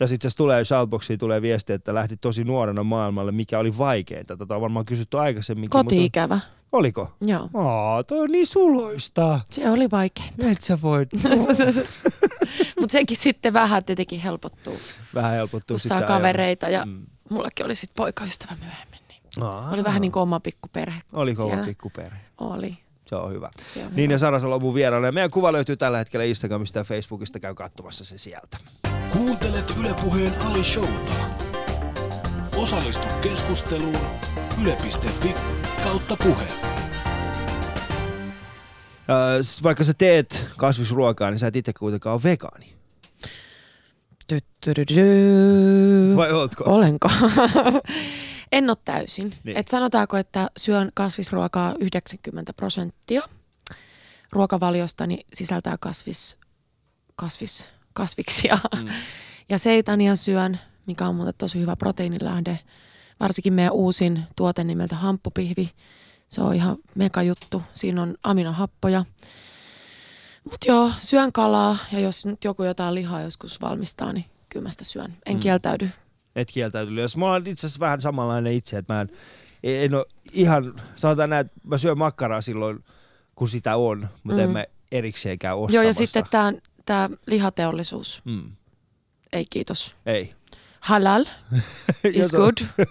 [0.00, 4.36] Tässä itse asiassa tulee Shoutboxiin tulee viesti, että lähdit tosi nuorena maailmalle, mikä oli vaikeinta.
[4.36, 5.70] Tätä on varmaan kysytty aikaisemminkin.
[5.70, 7.12] Koti-ikävä, Mutta oliko?
[7.20, 7.48] joo.
[7.54, 9.40] Aa, toi on niin suloista.
[9.50, 10.24] Se oli vaikea.
[10.38, 11.08] Et sä voit
[12.80, 14.76] Mutta sekin sitten vähän tietenkin helpottuu,
[15.14, 15.98] vähän helpottua kun sitä.
[15.98, 17.06] saa kavereita ja Mm.
[17.30, 19.00] mullekin oli sitten poikaystävä myöhemmin.
[19.08, 21.00] Niin Aa, oli vähän niin kuin oma pikkuperhe.
[21.12, 21.66] Oli kova siellä.
[21.66, 22.20] pikkuperhe.
[22.38, 22.78] Oli.
[23.10, 23.50] Se on hyvä.
[23.74, 24.14] Se on Niin hyvä.
[24.14, 25.06] ja Sara Salo on mun vieraana.
[25.08, 27.40] Ja Meidän kuva löytyy tällä hetkellä Instagramista ja Facebookista.
[27.40, 28.56] Käy katsomassa se sieltä.
[29.12, 31.12] Kuuntelet Yle Puheen Ali Showta.
[32.56, 33.98] Osallistu keskusteluun
[34.62, 35.34] yle.fi
[35.84, 36.44] kautta puhe.
[39.62, 42.66] Vaikka sä teet kasvisruokaa, niin sä et itse kuitenkaan ole vegaani.
[46.16, 46.64] Vai ootko?
[46.66, 47.08] Olenko?
[48.52, 49.30] en ole täysin.
[49.30, 49.40] Niin.
[49.44, 49.56] Niin.
[49.56, 53.22] Et sanotaanko, että syön kasvisruokaa 90 prosenttia.
[54.32, 56.38] Ruokavaliostani sisältää kasvis,
[57.16, 58.58] kasvis, kasviksia.
[58.76, 58.88] Mm.
[59.48, 62.58] Ja seitania syön, mikä on muuten tosi hyvä proteiinilähde.
[63.20, 65.70] Varsinkin meidän uusin tuote nimeltä hamppupihvi.
[66.28, 67.62] Se on ihan mega juttu.
[67.74, 69.04] Siinä on aminohappoja.
[70.44, 74.70] Mutta joo, syön kalaa ja jos nyt joku jotain lihaa joskus valmistaa, niin kyllä mä
[74.70, 75.14] sitä syön.
[75.26, 75.40] En mm.
[75.40, 75.90] kieltäydy.
[76.36, 77.02] Et kieltäytynyt.
[77.02, 79.08] Jos mä olen itse asiassa vähän samanlainen itse, että mä en,
[79.62, 82.84] en ole ihan, sanotaan näin, että mä syön makkaraa silloin,
[83.34, 84.44] kun sitä on, mutta mm.
[84.44, 85.76] en mä erikseen käy ostamassa.
[85.76, 86.52] Joo, ja sitten tämä
[86.84, 88.22] tää lihateollisuus.
[88.24, 88.50] Mm.
[89.32, 89.96] Ei kiitos.
[90.06, 90.34] Ei.
[90.80, 91.24] Halal
[92.12, 92.56] is on- good.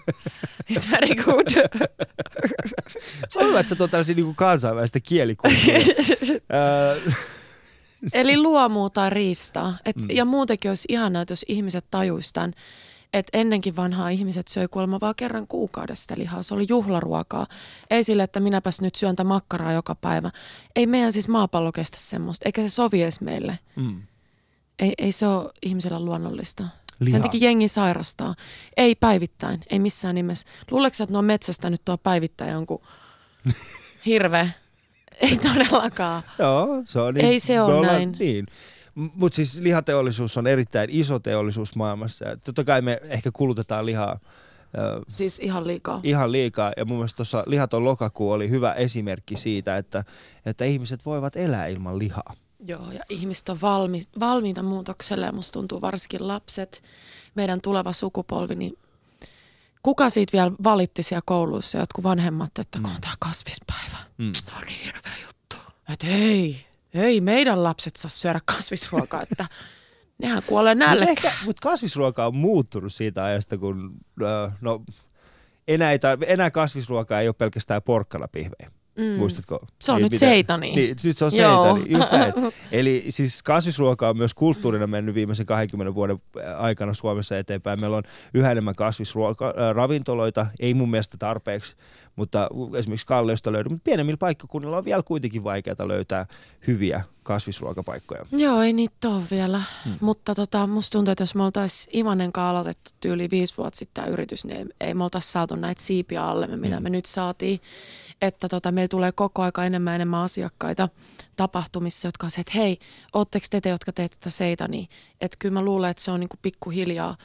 [0.68, 1.46] Is very good.
[3.28, 4.98] Se on hyvä, että sä tuot tällaisia niin kansainvälistä
[8.12, 9.78] Eli luomua tai riistaa.
[9.84, 10.06] Et, mm.
[10.10, 12.52] Ja muutenkin olisi ihanaa, että jos ihmiset tajuisivat tämän,
[13.12, 16.42] että ennenkin vanhaa ihmiset söi kuulemma vaan kerran kuukaudessa sitä lihaa.
[16.42, 17.46] Se oli juhlaruokaa.
[17.90, 20.30] Ei sille, että minäpäs nyt syön tätä makkaraa joka päivä.
[20.76, 23.58] Ei meidän siis maapallo kestä semmoista, eikä se sovi edes meille.
[23.76, 24.02] mm.
[24.78, 26.64] Ei, ei se ole ihmisellä luonnollista.
[27.00, 27.14] Liha.
[27.14, 28.34] Sen takia jengi sairastaa.
[28.76, 30.48] Ei päivittäin, ei missään nimessä.
[30.70, 32.82] Luuleeko että ne on metsästä nyt tuo päivittäin jonkun
[34.06, 34.54] hirve?
[35.20, 36.22] Ei todellakaan.
[36.38, 37.26] Joo, se on niin.
[37.26, 38.16] Ei se ole näin.
[38.18, 38.46] Niin.
[38.94, 42.24] Mutta siis lihateollisuus on erittäin iso teollisuus maailmassa.
[42.24, 44.18] Ja totta kai me ehkä kulutetaan lihaa
[45.08, 46.00] Siis ihan liikaa.
[46.02, 46.72] ihan liikaa.
[46.76, 50.04] Ja mun mielestä tuossa Lihaton lokakuu oli hyvä esimerkki siitä, että,
[50.46, 52.34] että ihmiset voivat elää ilman lihaa.
[52.66, 56.82] Joo, ja ihmiset on valmi, valmiita muutokselle ja musta tuntuu varsinkin lapset,
[57.34, 58.78] meidän tuleva sukupolvi, niin
[59.82, 64.32] kuka siitä vielä valitti siellä kouluissa, jotkut vanhemmat, että kun on tämä kasvispäivä, Mm.
[64.46, 65.56] tämä on niin hirveä juttu.
[65.92, 69.46] Että ei, ei meidän lapset saa syödä kasvisruokaa, että
[70.22, 71.08] nehän kuolee Mutta nälkään.
[71.10, 73.92] ehkä, mut kasvisruoka on muuttunut siitä ajasta, kun
[74.60, 74.82] no,
[75.68, 78.70] enää, ei tar- enää kasvisruokaa ei ole pelkästään porkkanapihvejä.
[78.98, 79.04] Mm.
[79.04, 79.66] Muistatko?
[79.80, 80.74] Se on Niin, nyt seitani.
[80.74, 81.64] Niin, nyt se on Joo.
[81.64, 82.32] seitani, just näin.
[82.72, 86.18] Eli siis kasvisruoka on myös kulttuurina mennyt viimeisen 20 vuoden
[86.58, 87.80] aikana Suomessa eteenpäin.
[87.80, 88.02] Meillä on
[88.34, 91.76] yhä enemmän kasvisravintoloita, ei mun mielestä tarpeeksi,
[92.16, 93.70] mutta esimerkiksi Kalliosta löytyy.
[93.70, 96.26] Mutta pienemmillä paikkakunnilla on vielä kuitenkin vaikeaa löytää
[96.66, 98.26] hyviä kasvisruokapaikkoja.
[98.32, 99.62] Joo, ei niitä ole vielä.
[99.84, 99.94] Hmm.
[100.00, 104.02] Mutta tota, musta tuntuu, että jos me oltaisiin Imanen kanssa aloitettu tyyli viisi vuotta sitten
[104.04, 106.82] tämä yritys, niin ei, ei me oltaisi saatu näitä siipiä alle, mitä Hmm.
[106.82, 107.60] me nyt saatiin.
[108.22, 110.88] Että tota, meillä tulee koko aika enemmän enemmän asiakkaita
[111.36, 112.78] tapahtumissa, jotka on se, että hei,
[113.12, 114.88] ootteko te, te jotka teette tätä seita, niin
[115.20, 117.16] että kyllä mä luulen, että se on niinku pikkuhiljaa,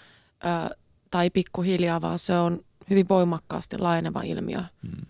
[0.45, 0.75] ö,
[1.11, 4.63] tai pikkuhiljaa, vaan se on hyvin voimakkaasti laajeneva ilmiö.
[4.81, 5.05] Hmm.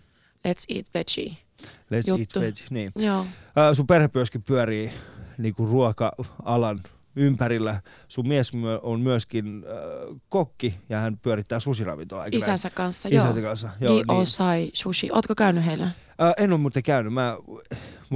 [0.48, 1.36] Let's eat veggie.
[1.66, 2.40] Let's Juttu.
[2.40, 2.92] eat veg, niin.
[2.96, 3.26] Joo.
[3.56, 4.92] Ää, sun perhe myöskin pyörii
[5.38, 6.80] niin kuin ruoka-alan
[7.16, 7.80] ympärillä.
[8.08, 8.52] Sun mies
[8.82, 12.24] on myöskin äh, kokki ja hän pyörittää susiravintolaa.
[12.24, 12.34] näin?
[12.34, 13.48] Isänsä kanssa, Isänsä joo.
[13.48, 13.94] kanssa, joo.
[13.94, 14.04] Niin.
[14.08, 15.08] Giosai sushi.
[15.12, 15.84] Ootko käynyt heillä?
[15.84, 17.12] Äh, en ole muuten käynyt.
[17.12, 17.36] Mä,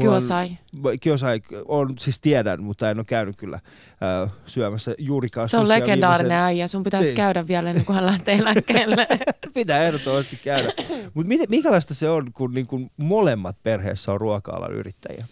[0.00, 0.50] Giosai.
[0.84, 3.56] On, Giosai on, siis tiedän, mutta en ole käynyt kyllä
[4.24, 6.66] äh, syömässä juurikaan Se on legendaarinen viimeisen- äijä.
[6.66, 7.16] Sun pitäisi Niin.
[7.16, 9.06] käydä vielä ennen kuin hän lähtee eläkkeelle.
[9.54, 10.72] Pitää ehdottomasti käydä.
[11.14, 15.24] Mutta minkälaista se on, kun niin kun molemmat perheessä on ruoka-alan yrittäjiä?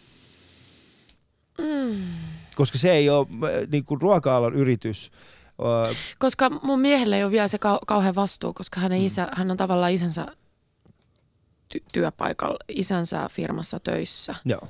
[1.59, 1.97] mm.
[2.59, 2.63] Mm.
[2.63, 3.27] Koska se ei ole
[3.73, 5.11] niin kuin ruoka-alan yritys.
[6.19, 9.57] Koska mun miehelle ei ole vielä se kau- kauhean vastuu, koska hänen isä, hän on
[9.57, 10.27] tavallaan isänsä
[11.75, 14.35] ty- työpaikalla, isänsä firmassa töissä.
[14.45, 14.69] joo.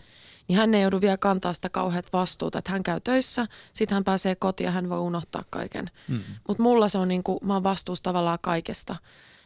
[0.48, 4.04] Niin hän ei joudu vielä kantaa sitä kauheat vastuuta, että hän käy töissä, sitten hän
[4.04, 5.90] pääsee kotiin ja hän voi unohtaa kaiken.
[6.08, 6.20] Mm.
[6.48, 8.96] Mutta mulla se on niinku, mä oon vastuussa tavallaan kaikesta.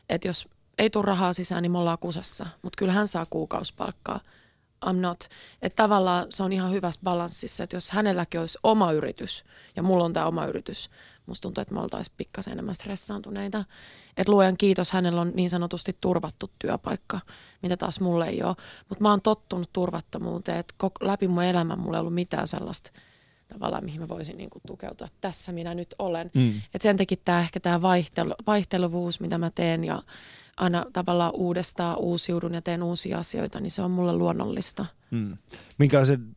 [0.09, 2.47] Että jos ei tule rahaa sisään, niin me ollaan kusessa.
[2.63, 4.21] Mutta kyllä hän saa kuukausipalkkaa.
[4.87, 5.25] I'm not.
[5.63, 9.45] Että tavallaan se on ihan hyvässä balanssissa, että jos hänelläkin olisi oma yritys
[9.77, 10.91] ja mulla on tämä oma yritys,
[11.27, 13.65] musta tuntuu, että me oltaisiin pikkasen enemmän stressaantuneita.
[14.17, 17.21] Että luojan kiitos, hänellä on niin sanotusti turvattu työpaikka,
[17.63, 18.57] mitä taas mulle ei ole.
[18.89, 22.91] Mutta mä oon tottunut turvattomuuteen, että läpi mun elämän mulla ei ollut mitään sellaista
[23.53, 25.09] tavallaan, mihin mä voisin niinku tukeutua.
[25.21, 26.31] Tässä minä nyt olen.
[26.35, 26.63] Mm.
[26.75, 30.03] Et sen takia tämä ehkä tämä vaihtelu, vaihteluvuus, mitä mä teen ja
[30.57, 34.87] aina tavallaan uudestaan uusiudun ja teen uusia asioita, niin se on mulle luonnollista.
[35.11, 35.37] Mm.
[35.79, 36.37] Minkälaisen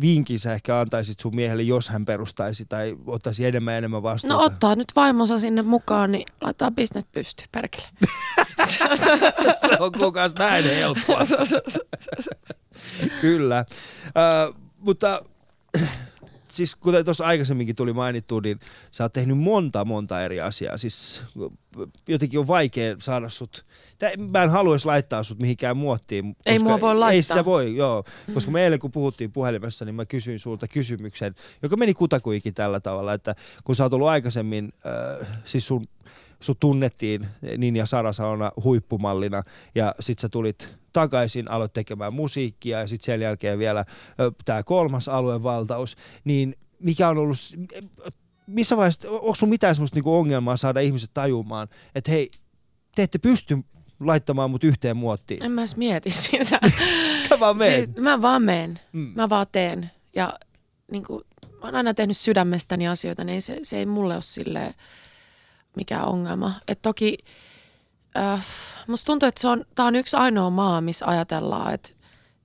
[0.00, 4.34] vinkin sä ehkä antaisit sun miehelle, jos hän perustaisi tai ottaisi enemmän ja enemmän vastuuta?
[4.34, 7.88] No ottaa nyt vaimonsa sinne mukaan, niin laittaa bisnes pysty, perkele.
[9.60, 11.22] se on kukas näin helppoa.
[13.20, 13.58] Kyllä.
[13.58, 15.22] Äh, mutta
[16.52, 18.58] siis kuten tuossa aikaisemminkin tuli mainittu, niin
[18.90, 20.76] sä oot tehnyt monta monta eri asiaa.
[20.76, 21.22] Siis
[22.08, 23.66] jotenkin on vaikea saada sut,
[24.30, 26.36] mä en haluaisi laittaa sut mihinkään muottiin.
[26.46, 27.36] Ei koska mua voi Ei laittaa.
[27.36, 28.04] sitä voi, joo.
[28.34, 32.80] Koska me eilen kun puhuttiin puhelimessa, niin mä kysyin sulta kysymyksen, joka meni kutakuikin tällä
[32.80, 33.34] tavalla, että
[33.64, 34.72] kun sä oot ollut aikaisemmin,
[35.20, 35.86] äh, siis sun
[36.42, 37.26] sut tunnettiin
[37.58, 39.42] Ninja Sarasauna huippumallina
[39.74, 43.84] ja sit sä tulit takaisin, aloit tekemään musiikkia ja sitten sen jälkeen vielä
[44.44, 47.36] tämä kolmas aluevaltaus, niin mikä on ollut,
[48.46, 52.30] missä vaiheessa, onko sun mitään semmoista niinku ongelmaa saada ihmiset tajumaan, että hei,
[52.94, 53.58] te ette pysty
[54.00, 55.44] laittamaan mut yhteen muottiin.
[55.44, 56.60] En mä edes mieti sitä.
[57.28, 57.90] Sä vaan meet.
[57.94, 58.80] Si- mä vaan meen.
[58.92, 59.12] Mm.
[59.14, 59.90] Mä vaan teen.
[60.16, 60.38] Ja
[60.92, 64.74] niin kuin, mä oon aina tehnyt sydämestäni asioita, niin se, se ei mulle ole silleen
[65.76, 66.54] mikään ongelma.
[66.68, 67.18] Et toki
[68.16, 68.46] äh,
[68.86, 71.88] musta tuntuu, että se on, tää on yksi ainoa maa, missä ajatellaan, että,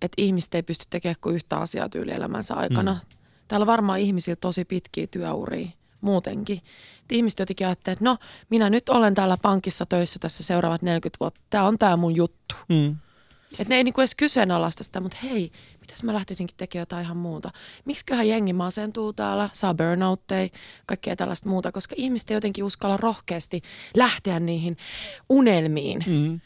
[0.02, 2.94] että ihmiset ei pysty tekemään kuin yhtä asiaa tyylielämänsä aikana.
[2.94, 3.18] Mm.
[3.48, 5.68] Täällä on varmaan ihmisillä tosi pitkiä työuria
[6.02, 6.58] muutenkin.
[7.04, 8.18] Et ihmiset jotenkin ajattelee, että no,
[8.50, 11.42] minä nyt olen täällä pankissa töissä tässä seuraavat 40 vuotta.
[11.50, 12.56] Tämä on tämä mun juttu.
[12.70, 12.96] Mm.
[13.52, 15.52] Että ne ei niinku edes kyseenalaista sitä, mutta hei,
[15.88, 17.50] mitäs mä lähtisinkin tekemään jotain ihan muuta.
[17.86, 20.50] Miksiköhän jengi masentuu täällä, saa burnoutteja,
[20.86, 23.62] kaikkea tällaista muuta, koska ihmiset ei jotenkin uskalla rohkeasti
[23.96, 24.78] lähteä niihin
[25.30, 26.04] unelmiin.
[26.08, 26.40] Mm.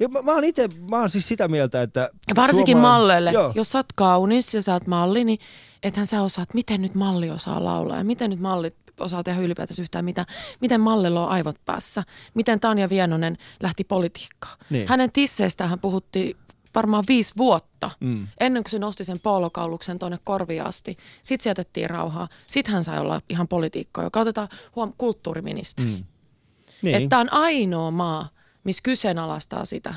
[0.00, 2.10] Ja mä, mä oon itse, mä oon siis sitä mieltä, että...
[2.28, 3.30] Ja varsinkin suomala- malleille.
[3.30, 3.52] Joo.
[3.54, 5.38] Jos sä oot kaunis ja sä oot malli, niin
[5.82, 9.82] ethän sä osaat, miten nyt malli osaa laulaa ja miten nyt mallit osaa tehdä ylipäätänsä
[9.82, 10.26] yhtään mitä.
[10.60, 12.02] Miten mallilla on aivot päässä.
[12.34, 14.58] Miten Tanja Vienonen lähti politiikkaan.
[14.70, 14.88] Niin.
[14.88, 16.36] Hänen tisseistään hän puhuttiin
[16.74, 17.90] varmaan viisi vuotta.
[18.00, 18.26] Mm.
[18.40, 20.96] Ennen kuin se nosti sen poolokauluksen tuonne korviin asti.
[21.22, 22.28] Sitten se jätettiin rauhaa.
[22.46, 25.88] Sitten hän sai olla ihan poliitikko, joka otetaan huom kulttuuriministeri.
[25.88, 26.04] Mm.
[26.82, 26.96] Niin.
[27.02, 28.28] Että on ainoa maa,
[28.64, 29.94] missä kyseenalaistaa sitä.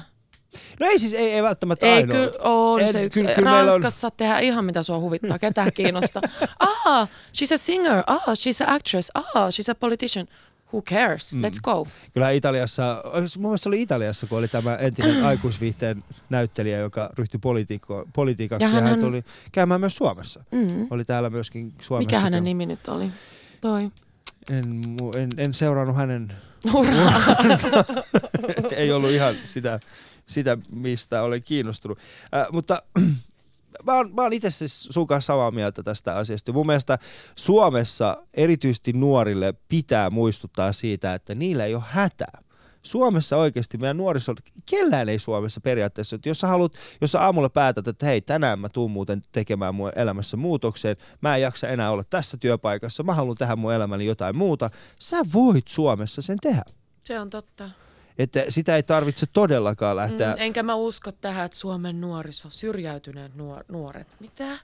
[0.80, 2.18] No ei siis, ei, ei välttämättä Ei, ainoa.
[2.18, 3.20] kyllä on En- se yksi.
[3.22, 4.12] kyllä- kyllä Ranskassa on...
[4.18, 6.22] tehdään ihan mitä sua huvittaa, ketään kiinnostaa.
[6.86, 8.04] ah, she's a singer.
[8.08, 9.12] Ah, she's a actress.
[9.14, 10.28] Ah, she's a politician.
[10.74, 11.36] Who cares?
[11.36, 11.42] Mm.
[11.42, 11.88] Let's go.
[12.14, 13.04] Kyllä Italiassa,
[13.38, 18.66] mun mielestä oli Italiassa, kun oli tämä entinen aikuisviihteen näyttelijä, joka ryhtyi politiikko, politiikaksi.
[18.66, 20.44] Ja Ja hän, tuli käymään myös Suomessa.
[20.52, 20.88] Mm.
[20.90, 22.08] Oli täällä myöskin Suomessa.
[22.08, 23.12] Mikä hänen nimi nyt oli?
[23.62, 23.92] Toi.
[24.50, 24.82] En,
[25.18, 26.34] en, en seurannut hänen,
[26.74, 27.22] Hurraa.
[28.76, 29.80] ei ollut ihan sitä,
[30.26, 32.00] sitä mistä olen kiinnostunut.
[32.36, 32.82] Äh, mutta
[33.84, 36.54] mä oon, mä oon itse siis sun kanssa samaa mieltä tästä asiasta.
[36.54, 36.98] Mun mielestä
[37.36, 42.42] Suomessa erityisesti nuorille pitää muistuttaa siitä, että niillä ei ole hätää.
[42.84, 44.34] Suomessa oikeasti meidän nuoriso,
[44.70, 48.60] kellään ei Suomessa periaatteessa, että jos sä haluat, jos sä aamulla päätät, että hei tänään
[48.60, 53.14] mä tuun muuten tekemään mun elämässä muutoksen, mä en jaksa enää olla tässä työpaikassa, mä
[53.14, 56.64] haluan tehdä mun elämäni jotain muuta, sä voit Suomessa sen tehdä.
[57.04, 57.70] Se on totta.
[58.22, 60.30] Että sitä ei tarvitse todellakaan lähteä.
[60.30, 64.08] Mm, enkä mä usko tähän, että Suomen nuoriso, syrjäytyneet nuor- nuoret.
[64.20, 64.58] Mitä?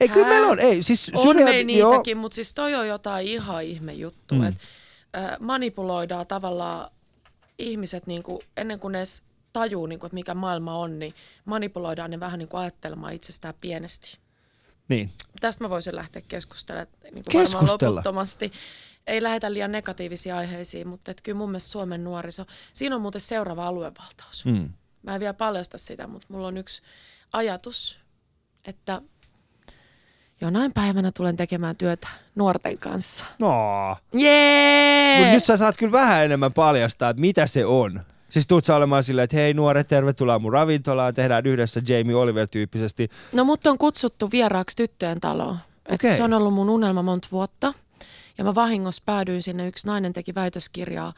[0.00, 0.58] ei, kyllä meillä on.
[0.58, 4.46] Ei, siis On syrjä- ne niitäkin, mutta siis toi on jotain ihan ihme juttu, Mm.
[4.46, 4.60] että
[5.40, 6.90] manipuloidaan tavallaan
[7.58, 11.12] ihmiset niinku, ennen kuin ne edes tajuu, niinku, että mikä maailma on, niin
[11.44, 14.18] manipuloidaan ne vähän niinku ajattelemaan itsestään pienesti.
[14.88, 15.10] Niin.
[15.40, 17.68] Tästä mä voisin lähteä keskustelemaan niinku Keskustella.
[17.70, 18.52] varmaan loputtomasti.
[19.08, 23.20] Ei lähetä liian negatiivisiin aiheisiin, mutta et kyllä mun mielestä Suomen nuoriso, siinä on muuten
[23.20, 24.44] seuraava aluevaltaus.
[24.44, 24.68] Mm.
[25.02, 26.82] Mä en vielä paljasta sitä, mutta mulla on yksi
[27.32, 27.98] ajatus,
[28.64, 29.02] että
[30.40, 33.24] jonain päivänä tulen tekemään työtä nuorten kanssa.
[33.38, 33.96] No.
[34.12, 35.18] Jee!
[35.18, 38.00] Mutta nyt sä saat kyllä vähän enemmän paljastaa, että mitä se on.
[38.28, 43.08] Siis tuut sä olemaan silleen, että hei nuoret, tervetuloa mun ravintolaan, tehdään yhdessä Jamie Oliver-tyyppisesti.
[43.32, 45.58] No mut on kutsuttu vieraaksi tyttöjen taloon.
[45.86, 46.16] Et Okei.
[46.16, 47.74] Se on ollut mun unelma monta vuotta.
[48.38, 49.68] Ja mä vahingossa päädyin sinne.
[49.68, 51.12] Yksi nainen teki väitöskirjaa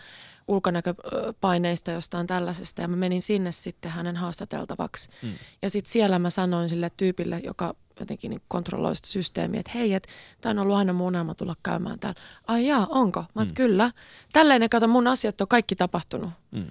[0.49, 2.83] ulkonäköpaineista jostain tällaisesta.
[2.83, 5.11] Ja mä menin sinne sitten hänen haastateltavaksi.
[5.23, 5.31] Mm.
[5.63, 9.95] Ja sitten siellä mä sanoin sille tyypille, joka jotenkin niin kontrolloi sitä systeemiä, että hei,
[9.95, 10.09] että
[10.41, 12.21] tämä on ollut aina mun unelma tulla käymään täällä.
[12.47, 13.25] Ai jaa, onko?
[13.35, 13.55] Mä mm.
[13.55, 13.91] kyllä.
[14.33, 16.31] Tälleen, kato, mun asiat on kaikki tapahtunut.
[16.51, 16.67] Mm.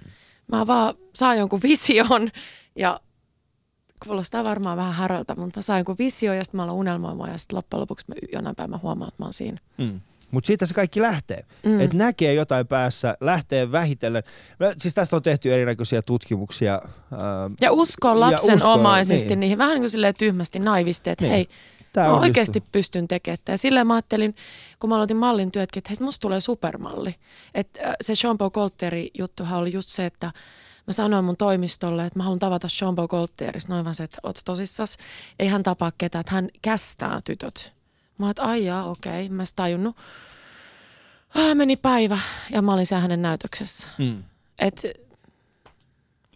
[0.46, 2.30] Mä vaan saan jonkun vision
[2.76, 3.00] ja
[4.04, 7.38] kuulostaa varmaan vähän häröltä, mutta mä sain jonkun visio ja sitten mä aloin unelmoimaan ja
[7.38, 9.58] sitten loppujen lopuksi mä jonain päivänä huomaan, että mä oon siinä.
[9.78, 10.00] Mm.
[10.30, 11.44] Mutta siitä se kaikki lähtee.
[11.64, 11.80] Mm.
[11.80, 14.22] Että näkee jotain päässä, lähtee vähitellen.
[14.58, 16.72] No, siis tästä on tehty erinäköisiä tutkimuksia.
[16.72, 17.20] Ää,
[17.60, 19.40] Ja uskoo Ja lapsen uskoo, omaisesti niin.
[19.40, 21.32] niihin, vähän niin kuin silleen tyhmästi, naivisti, että Niin.
[21.32, 21.48] hei,
[21.92, 23.38] Tää mä oikeasti pystyn tekemään.
[23.48, 24.34] Ja silleen mä ajattelin,
[24.80, 27.14] kun mä aloitin mallin työtkin, että hei, musta tulee supermalli.
[27.54, 30.32] Että äh, se Sean Paul Colteri juttuhan oli just se, että
[30.86, 33.72] mä sanoin mun toimistolle, että mä haluan tavata Sean Paul Colterista.
[33.72, 34.96] Noin vaan se, että oot tosissas.
[35.38, 37.72] Ei hän tapaa ketään, että hän kästää tytöt.
[38.20, 39.96] Mä oon, että ai jaa, okei, mä en tajunnut.
[41.34, 42.18] Ah, meni päivä
[42.50, 43.88] ja mä olin siellä hänen näytöksessä.
[43.98, 44.22] Mm.
[44.58, 44.82] Et,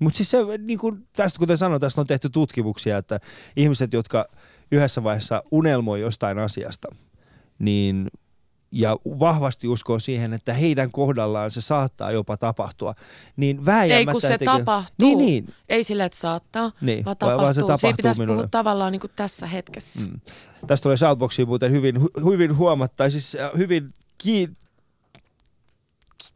[0.00, 3.20] Mutta siis se, niin kuin tästä kuten sanoin, tästä on tehty tutkimuksia, että
[3.56, 4.24] ihmiset, jotka
[4.70, 6.88] yhdessä vaiheessa unelmoi jostain asiasta,
[7.58, 8.10] niin
[8.74, 12.94] ja vahvasti uskoo siihen, että heidän kohdallaan se saattaa jopa tapahtua,
[13.36, 14.10] niin vääjäämättä...
[14.10, 15.08] ei kun se tapahtuu.
[15.08, 15.54] Niin, niin.
[15.68, 17.42] Ei sillä, että saattaa, Niin, vaan tapahtuu.
[17.42, 18.36] vaan se tapahtuu Siinä pitäisi minulle.
[18.36, 20.06] puhua tavallaan niin kuin tässä hetkessä.
[20.06, 20.20] Mm.
[20.66, 24.50] Tästä tulee Shoutboxiin muuten hyvin, hyvin huomattaa, siis äh, hyvin ki-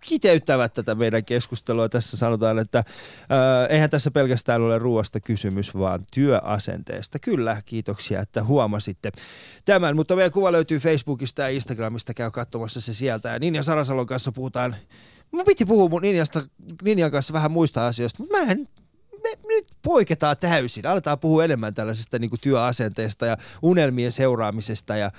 [0.00, 1.88] kiteyttävät tätä meidän keskustelua.
[1.88, 2.84] Tässä sanotaan, että äh,
[3.68, 7.18] eihän tässä pelkästään ole ruoasta kysymys, vaan työasenteesta.
[7.18, 9.12] Kyllä, kiitoksia, että huomasitte
[9.64, 9.96] tämän.
[9.96, 13.28] Mutta meidän kuva löytyy Facebookista ja Instagramista, käy katsomassa se sieltä.
[13.28, 14.76] Ja Ninja Sarasalon kanssa puhutaan,
[15.30, 16.42] mun piti puhua mun Ninjasta,
[16.82, 18.68] Ninjan kanssa vähän muista asioista, mutta mä en
[19.22, 20.86] me nyt poiketaan täysin.
[20.86, 25.10] Aletaan puhua enemmän tällaisesta niin kuin työasenteesta ja unelmien seuraamisesta ja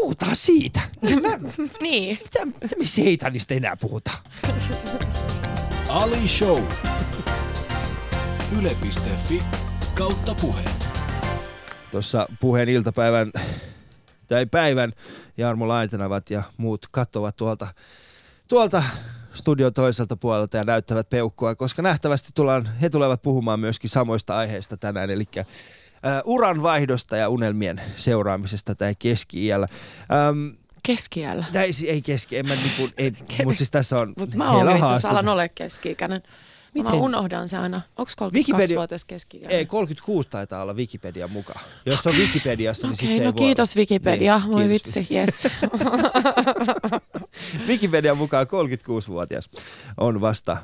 [0.00, 0.80] puhutaan siitä.
[1.22, 2.18] Mä, Niin.
[2.22, 4.18] mitä, mitä me seitanista enää puhutaan?
[5.88, 6.62] Ali Show.
[8.58, 9.42] Yle.fi
[9.94, 10.62] kautta puhe.
[11.90, 13.32] Tuossa puheen iltapäivän
[14.26, 14.92] tai päivän
[15.36, 17.66] Jarmo Laitenavat ja muut katsovat tuolta,
[18.48, 18.82] tuolta
[19.34, 24.76] studion toiselta puolelta ja näyttävät peukkua, koska nähtävästi tullaan, he tulevat puhumaan myöskin samoista aiheista
[24.76, 25.24] tänään, eli
[26.24, 29.68] uran vaihdosta ja unelmien seuraamisesta tai keski-iällä.
[30.30, 31.44] Um, Keskiällä.
[31.52, 33.12] Tää ei, ei keski, en mä niinku, ei,
[33.44, 36.22] mutta siis tässä on Mutta mä oon on itse asiassa alan ole keski-ikäinen.
[36.26, 36.30] Mä
[36.74, 36.92] Miten?
[36.92, 37.80] vaan unohdan se aina.
[37.96, 39.58] Onko 32-vuotias keski-ikäinen?
[39.58, 41.60] Ei, 36 taitaa olla Wikipedian mukaan.
[41.86, 43.76] Jos se on Wikipediassa, niin sit Okei, se ei no voi kiitos.
[43.76, 44.38] Wikipedia.
[44.38, 44.96] Niin, Voi kiitos.
[44.96, 45.48] vitsi, yes.
[47.68, 49.50] Wikipedian mukaan 36-vuotias
[49.96, 50.56] on vasta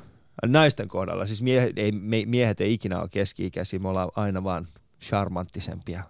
[0.47, 1.27] naisten kohdalla.
[1.27, 4.67] Siis miehet ei, me, miehet ei ikinä ole keski-ikäisiä, me ollaan aina vaan
[5.03, 6.03] charmanttisempia.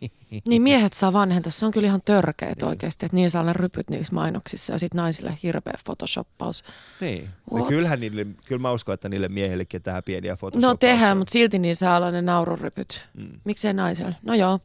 [0.48, 1.52] niin miehet saa vanhentaa.
[1.52, 2.68] Se on kyllä ihan törkeet Niin.
[2.68, 6.64] oikeasti, että niin saa ne rypyt niissä mainoksissa ja sitten naisille hirveä photoshoppaus.
[7.00, 7.28] Niin.
[7.52, 7.68] What?
[7.68, 10.88] kyllähän niille, kyllä mä uskon, että niille miehillekin tehdään pieniä No photoshopauksia.
[10.90, 13.06] tehdään, mutta silti niin saa olla ne naururypyt.
[13.14, 13.28] Mm.
[13.44, 14.14] Miksei naisella?
[14.22, 14.60] No joo.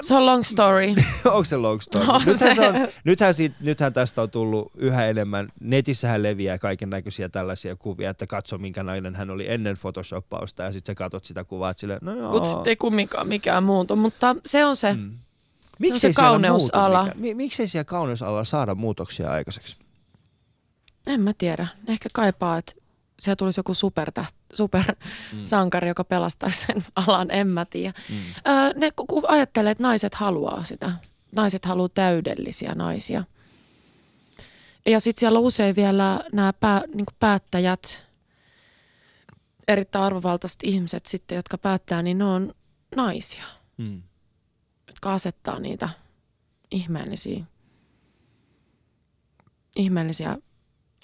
[0.00, 0.86] Se on long story.
[1.24, 2.04] Onko se long story?
[2.08, 2.60] On nythän, se.
[2.62, 5.48] se on, nythän, siitä, nythän tästä on tullut yhä enemmän.
[5.60, 10.72] Netissähän leviää kaiken näköisiä tällaisia kuvia, että katso minkä nainen hän oli ennen photoshoppausta ja
[10.72, 12.32] sitten sä katot sitä kuvaa että silleen, no joo.
[12.32, 13.96] Mutta sitten ei kumminkaan mikään muutu.
[13.96, 14.94] Mutta se on se.
[14.94, 15.10] Mm.
[15.10, 16.88] se Miksei siellä kauneusala.
[17.02, 17.20] muutu mikään?
[17.20, 19.76] Mi- miksei siellä kauneusalalla saada muutoksia aikaiseksi?
[21.06, 21.66] En mä tiedä.
[21.86, 22.72] Ne ehkä kaipaa, että
[23.20, 23.72] siellä tulisi joku
[24.54, 27.92] supersankari, joka pelastaisi sen alan, en mä tiedä.
[28.10, 28.16] Mm.
[28.48, 30.92] Öö, ne ku- ku ajattelee, että naiset haluaa sitä.
[31.36, 33.24] Naiset haluaa täydellisiä naisia.
[34.86, 38.06] Ja sitten siellä on usein vielä nämä pää, niin päättäjät,
[39.68, 42.54] erittäin arvovaltaiset ihmiset sitten, jotka päättää, niin ne on
[42.96, 43.44] naisia,
[43.76, 44.02] Mm.
[44.86, 45.88] jotka asettaa niitä
[46.70, 47.44] ihmeellisiä,
[49.76, 50.38] ihmeellisiä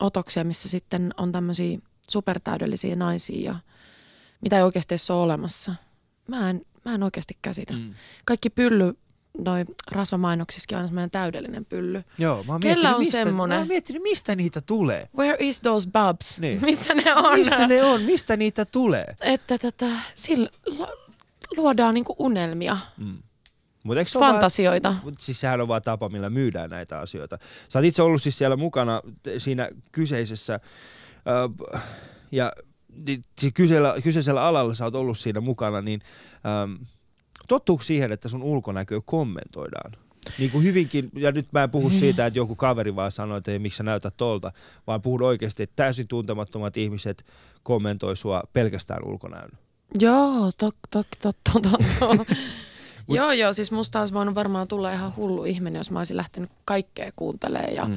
[0.01, 1.79] otoksia, missä sitten on tämmöisiä
[2.11, 3.57] supertäydellisiä naisia ja
[4.41, 5.75] mitä ei oikeasti ole olemassa.
[6.29, 7.73] Mä en, mä en oikeasti käsitä.
[7.73, 7.95] Mm.
[8.25, 8.97] Kaikki pylly,
[9.39, 12.05] noi rasvamainoksissakin on aina semmoinen täydellinen pylly.
[12.19, 13.25] Joo, mä oon Kellä on mistä?
[13.25, 15.09] Mä oon miettinyt, mistä niitä tulee.
[15.19, 16.39] Where is those bubs?
[16.39, 16.61] Niin.
[16.67, 17.39] Missä ne on?
[17.39, 18.03] Missä ne on?
[18.03, 19.07] Mistä niitä tulee?
[19.21, 20.87] Että tätä, sillä lu-
[21.57, 23.19] luodaan niinku unelmia, Mm.
[23.83, 24.95] Mut eikö ole vaan- fantasioita.
[25.05, 27.39] Mut siis sehän on vaan tapa, millä myydään näitä asioita.
[27.69, 29.03] Sä oot itse ollut siis siellä mukana
[29.39, 30.61] siinä kyseisessä,
[31.27, 31.65] ö,
[32.33, 32.53] ja
[33.07, 36.01] ni- si- kyseisellä, kyseisellä alalla sä oot ollut siinä mukana, niin
[36.65, 36.79] äm,
[37.49, 39.93] tottuuko siihen, että sun ulkonäköä kommentoidaan?
[40.39, 43.51] Niin kuin hyvinkin, ja nyt mä en puhu siitä, että joku kaveri vaan sanoo, että
[43.53, 44.53] ei, miksi sä näytät tolta,
[44.87, 47.27] vaan puhun oikeasti, että täysin tuntemattomat ihmiset
[47.63, 49.51] kommentoi sua pelkästään ulkonäön.
[50.01, 51.37] Joo, tok, tok, tok.
[51.57, 52.37] Mut-
[53.17, 56.51] Joo, joo, siis musta olisi voinut varmaan tulla ihan hullu ihminen, jos mä olisin lähtenyt
[56.65, 57.75] kaikkea kuuntelemaan.
[57.75, 57.97] Ja, mm.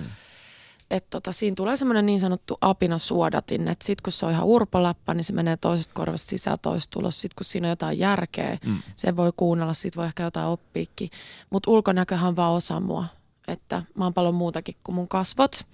[0.94, 4.46] Et tota, siinä tulee semmoinen niin sanottu apina suodatin, että sit kun se on ihan
[4.46, 7.22] urpoläppä, niin se menee toisesta korvasta sisään toisesta tulos.
[7.22, 8.78] Sitten kun siinä on jotain järkeä, mm.
[8.96, 11.10] se voi kuunnella, sit voi ehkä jotain oppiikin.
[11.50, 13.06] Mutta ulkonäköhän on vaan osa mua,
[13.48, 15.66] että mä oon paljon muutakin kuin mun kasvot.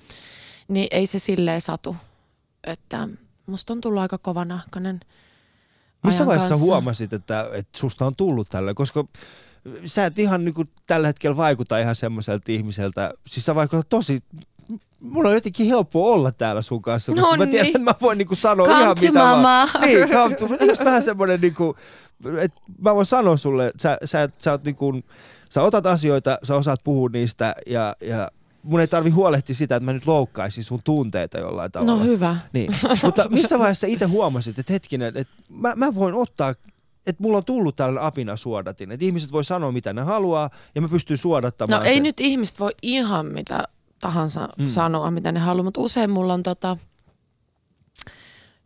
[0.68, 1.96] Niin ei se silleen satu,
[2.64, 3.08] että
[3.46, 5.00] musta on tullut aika kovanahkainen
[6.04, 6.66] Missä ajan vaiheessa kanssa.
[6.66, 8.74] huomasit, että, että susta on tullut tällä?
[8.74, 9.06] Koska
[9.86, 13.14] sä et ihan niin kuin tällä hetkellä vaikuta ihan semmoiselta ihmiseltä.
[13.28, 14.24] Siis sä vaikutat tosi...
[15.02, 18.18] Mulla on jotenkin helppo olla täällä sun kanssa, koska No mä tiedän, että mä voin
[18.18, 19.44] niinku sanoa Come ihan mitä mama.
[19.44, 19.70] vaan.
[19.82, 21.76] Niin, come to, just vähän semmoinen niinku,
[22.40, 24.94] että mä voin sanoa sulle, että sä, sä, sä, oot niinku,
[25.50, 28.32] sä otat asioita, sä osaat puhua niistä ja, ja
[28.64, 31.96] mun ei tarvi huolehtia sitä, että mä nyt loukkaisin sun tunteita jollain tavalla.
[31.96, 32.36] No hyvä.
[32.54, 32.72] Niin.
[33.04, 36.50] Mutta missä vaiheessa itse huomasit, että hetkinen, että mä, mä voin ottaa,
[37.08, 40.82] että mulla on tullut tällainen apina suodatin, että ihmiset voi sanoa mitä ne haluaa ja
[40.82, 42.04] mä pystyn suodattamaan No ei sen.
[42.04, 43.64] nyt ihmiset voi ihan mitä
[44.00, 44.68] tahansa Mm.
[44.68, 46.78] sanoa, mitä ne haluaa, mutta usein mulla on tota,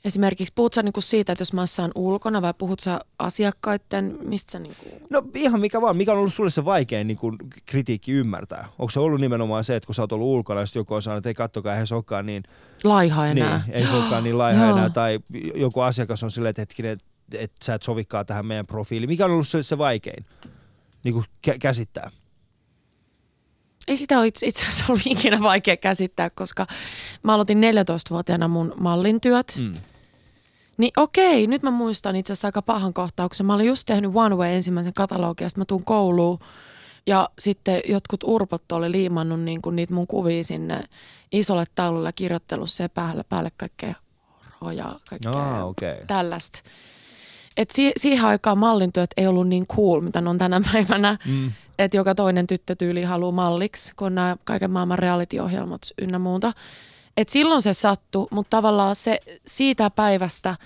[0.05, 4.51] esimerkiksi puhut sä niinku siitä, että jos mä saan ulkona vai puhut sä asiakkaiden, mistä
[4.51, 8.11] sä niinku, No ihan mikä vaan, mikä on ollut sulle se vaikein niin kun, kritiikki
[8.11, 8.67] ymmärtää?
[8.79, 11.17] Onko se ollut nimenomaan se, että kun sä oot ollut ulkona ja joku on sanonut,
[11.19, 12.43] että ei kattokaa, eihän se olekaan niin,
[12.83, 13.61] laiha enää.
[13.65, 15.19] niin ei se olekaan niin laiha enää, tai
[15.55, 19.09] joku asiakas on silleen, että hetkinen, että että sä et sovikaan tähän meidän profiiliin.
[19.09, 20.25] Mikä on ollut se, se vaikein
[21.03, 22.11] niin kuin kä- käsittää?
[23.87, 26.67] Ei sitä ole itse, itse asiassa ollut ikinä vaikea käsittää, koska
[27.23, 29.55] mä aloitin 14-vuotiaana mun mallintyöt.
[29.59, 29.73] Mm.
[30.77, 33.45] Niin okei, nyt mä muistan itse asiassa aika pahan kohtauksen.
[33.45, 36.39] Mä olin just tehnyt One Way ensimmäisen katalogia, sitten mä tuun kouluun
[37.07, 40.83] ja sitten jotkut urpot oli liimannut niin kuin niitä mun kuvia sinne
[41.31, 43.93] isolle taululle ja kirjoittelussa ja päälle, päälle kaikkea
[44.61, 45.95] horoja, kaikkea Ah, okei.
[46.07, 46.59] tällaista.
[47.57, 51.17] Et si- siihen aikaan mallintyöt ei ollut niin cool, mitä ne on tänä päivänä.
[51.25, 51.51] Mm.
[51.79, 56.51] Että joka toinen tyttö tyyli haluaa malliksi, kun nämä kaiken maailman reality-ohjelmat ynnä muuta.
[57.17, 60.57] Et silloin se sattui, mutta tavallaan se siitä päivästä, äh,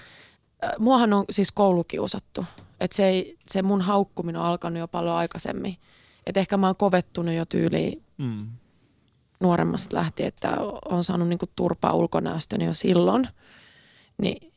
[0.79, 2.45] muahan on siis koulukiusattu.
[2.79, 5.77] Et se, ei, se mun haukkuminen on alkanut jo paljon aikaisemmin.
[6.25, 8.47] Et ehkä mä oon kovettunut jo tyyliin Mm.
[9.39, 13.27] nuoremmasta lähtien, että on saanut niinku turpaa ulkonäöstäni jo silloin.
[14.17, 14.53] Niin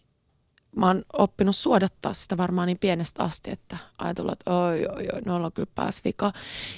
[0.77, 5.21] mä oon oppinut suodattaa sitä varmaan niin pienestä asti, että ajatella, että oi, oi, oi,
[5.25, 6.33] noilla on kyllä pääs vika.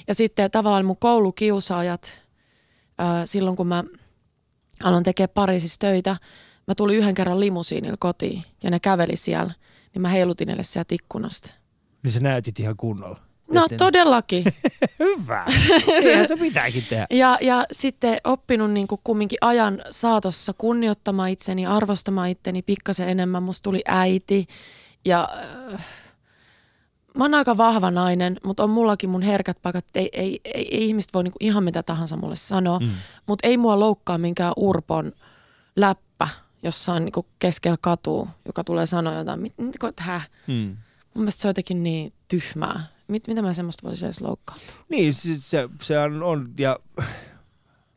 [0.07, 2.13] Ja sitten tavallaan mun koulukiusaajat,
[2.97, 3.83] ää, silloin kun mä
[4.83, 6.17] aloin tekemään Pariisissa töitä,
[6.67, 9.53] mä tulin yhden kerran limusiinilla kotiin ja ne käveli siellä,
[9.93, 11.53] niin mä heilutin niille sieltä ikkunasta.
[12.03, 13.19] Niin sä näytit ihan kunnolla.
[13.53, 14.43] No Etten- todellakin.
[14.99, 15.45] Hyvä.
[16.05, 17.07] Eihän se pitääkin tehdä.
[17.09, 23.43] Ja, ja sitten oppinut niin kuin kumminkin ajan saatossa kunnioittamaan itseni, arvostamaan itteni pikkasen enemmän.
[23.43, 24.47] Musta tuli äiti
[25.05, 25.29] ja
[25.73, 25.85] äh,
[27.17, 29.85] mä oon aika vahva nainen, mutta on mullakin mun herkät paikat.
[29.95, 32.89] Ei, ei, ei, ei ihmiset voi niin kuin ihan mitä tahansa mulle sanoa, mm.
[33.27, 35.11] mutta ei mua loukkaa minkään urpon
[35.75, 36.27] läppä
[36.63, 39.39] jossain niin kuin keskellä katua, joka tulee sanoa jotain.
[39.39, 40.29] Mit, mit, mit, häh?
[40.47, 40.77] Mm.
[41.13, 42.83] Mun mielestä se on jotenkin niin tyhmää.
[43.07, 44.55] Mit, mitä mä semmoista voisin edes loukkaa?
[44.89, 46.79] Niin, se, se, se on, on, ja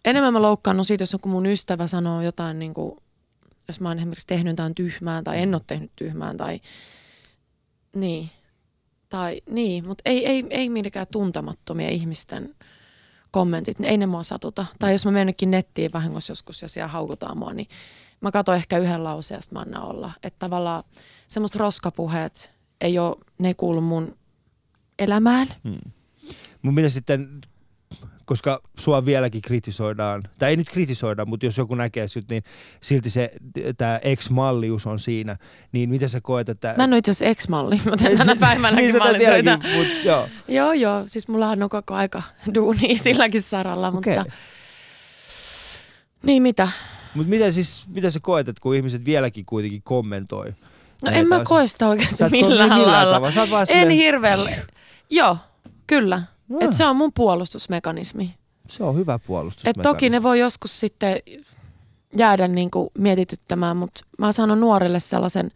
[0.05, 2.97] enemmän mä loukkaannun siitä, jos joku mun ystävä sanoo jotain, niin kuin,
[3.69, 6.61] jos mä oon esimerkiksi tehnyt jotain tyhmää tai en ole tehnyt tyhmää tai
[7.95, 8.31] niin.
[9.09, 12.55] Tai niin, mutta ei, ei, ei millekään tuntemattomia ihmisten
[13.31, 14.67] kommentit, niin ei ne mua satuta.
[14.79, 17.69] Tai jos mä menen jonnekin nettiin vahingossa joskus ja siellä haukutaan mua, niin
[18.21, 20.13] mä katson ehkä yhden lauseen ja sitten mä annan olla.
[20.23, 20.85] Että tavallaan
[21.29, 22.51] semmoista roskapuheet
[22.81, 24.17] ei ole, ne ei kuulu mun
[24.99, 25.49] elämään.
[26.63, 27.41] Mun mitä sitten,
[28.25, 32.43] koska sua vieläkin kritisoidaan, tai ei nyt kritisoida, mutta jos joku näkee sut, niin
[32.81, 33.31] silti se,
[33.77, 35.37] tämä ex-mallius on siinä,
[35.73, 36.75] niin miten sä koet, että...
[36.77, 39.59] Mä en ole itse asiassa ex-malli, mä teen tänä päivänäkin niin teet mallintöitä.
[39.63, 40.29] vieläkin, mut, joo.
[40.49, 41.03] Joo, joo.
[41.07, 42.23] Siis mullahan on koko aika
[42.55, 44.17] duunia silläkin saralla, Okei.
[44.19, 44.33] mutta...
[46.23, 46.69] Niin mitä?
[47.15, 50.47] Mutta miten siis, mitä sä koet, että kun ihmiset vieläkin kuitenkin kommentoi?
[51.03, 51.49] No en mä asioita?
[51.49, 53.13] koe sitä oikeasti et koe millään, millään lailla.
[53.13, 53.33] tavalla.
[53.33, 54.51] Sä oot vaan En silleen- hirveellä.
[55.11, 55.37] Joo,
[55.87, 56.23] kyllä.
[56.49, 56.59] No.
[56.61, 58.35] Et se on mun puolustusmekanismi.
[58.69, 59.67] Se on hyvä puolustus.
[59.67, 61.17] Et toki ne voi joskus sitten
[62.17, 65.51] jäädä niinku mietityttämään, mutta mä sanon nuorille sellaisen,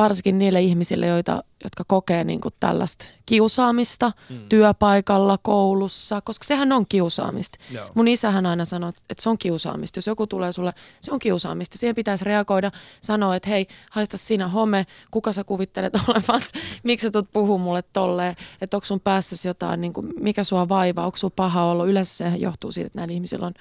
[0.00, 4.38] varsinkin niille ihmisille, joita, jotka kokee niinku tällaista kiusaamista mm.
[4.48, 7.58] työpaikalla, koulussa, koska sehän on kiusaamista.
[7.70, 7.90] Joo.
[7.94, 9.98] Mun isähän aina sanoo, että se on kiusaamista.
[9.98, 11.78] Jos joku tulee sulle, se on kiusaamista.
[11.78, 12.70] Siihen pitäisi reagoida,
[13.00, 17.82] sanoa, että hei, haista sinä home, kuka sä kuvittelet olevas, miksi sä tulet puhua mulle
[17.82, 21.86] tolleen, että onko sun päässäsi jotain, niin kuin, mikä sua vaivaa, onko sulla paha olo.
[21.86, 23.54] Yleensä se johtuu siitä, että näillä ihmisillä on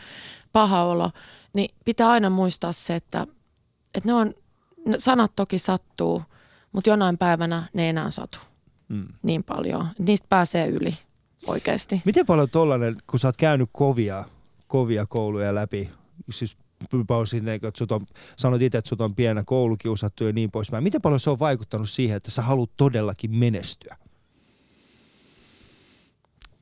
[0.54, 1.12] paha olo.
[1.54, 3.28] Niin pitää aina muistaa se, että,
[3.96, 4.34] että ne on,
[4.86, 6.24] ne sanat toki sattuu,
[6.72, 8.40] mutta jonain päivänä ne ei enää satu.
[8.90, 9.08] mm.
[9.24, 9.88] niin paljon.
[10.00, 10.94] Niistä pääsee yli
[11.48, 12.02] oikeasti.
[12.06, 14.26] Miten paljon tollanen, kun sä oot käynyt kovia,
[14.68, 15.90] kovia kouluja läpi,
[16.32, 16.58] siis
[17.26, 18.02] sinne, että sut on,
[18.38, 20.84] sanoit itse, että sut on pienä koulukiusattu ja niin poispäin.
[20.84, 23.98] Miten paljon se on vaikuttanut siihen, että sä haluat todellakin menestyä?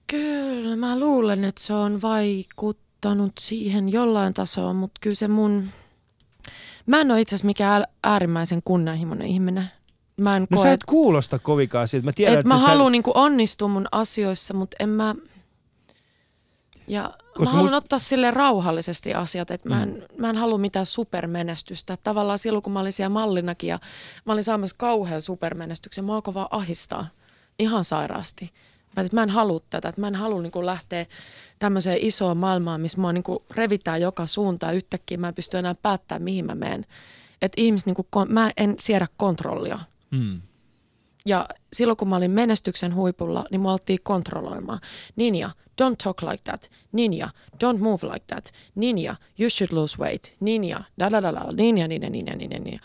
[0.07, 5.69] Kyllä, mä luulen, että se on vaikuttanut siihen jollain tasolla, mutta kyllä se mun...
[6.87, 9.71] Mä en ole itse asiassa mikään äärimmäisen kunnianhimoinen ihminen.
[10.17, 12.05] Mä en no koe, sä et kuulosta kovinkaan siitä.
[12.05, 12.67] Mä, tiedän, että että mä sä...
[12.67, 15.15] haluan niinku onnistua mun asioissa, mutta en mä...
[16.87, 17.83] Ja Koska mä haluan must...
[17.83, 19.75] ottaa sille rauhallisesti asiat, että mm.
[19.75, 20.21] mä, en, mm.
[20.21, 21.97] mä en halua mitään supermenestystä.
[22.03, 23.79] Tavallaan silloin, kun mä olin siellä mallinakin ja
[24.25, 27.07] mä olin saamassa kauhean supermenestyksen, mä alkoi vaan ahistaa
[27.59, 28.51] ihan sairaasti.
[28.97, 31.05] Mä, että mä en halua tätä, että mä en halua niin lähteä
[31.59, 33.23] tämmöiseen isoon maailmaan, missä mua niin
[33.55, 35.17] revitään joka suuntaan yhtäkkiä.
[35.17, 36.85] Mä en pysty enää päättämään, mihin mä menen.
[37.41, 39.79] Että ihmiset, niin kuin, mä en siedä kontrollia.
[40.11, 40.41] Mm.
[41.25, 44.79] Ja silloin kun mä olin menestyksen huipulla, niin mua oltiin kontrolloimaan.
[45.15, 45.49] Ninja,
[45.81, 46.69] don't talk like that.
[46.91, 47.29] Ninja,
[47.63, 48.51] don't move like that.
[48.75, 50.33] Ninja, you should lose weight.
[50.39, 51.45] Ninja, da da da da.
[51.55, 52.79] Ninja, ninja, ninja, ninja, ninja.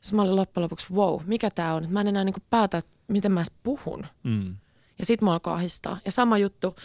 [0.00, 1.86] Sitten mä olin loppujen lopuksi, wow, mikä tää on?
[1.90, 4.06] Mä en enää niinku päätä, miten mä puhun.
[4.22, 4.56] Mm.
[5.02, 5.98] Ja sit mä alkoi ahistaa.
[6.04, 6.76] Ja sama juttu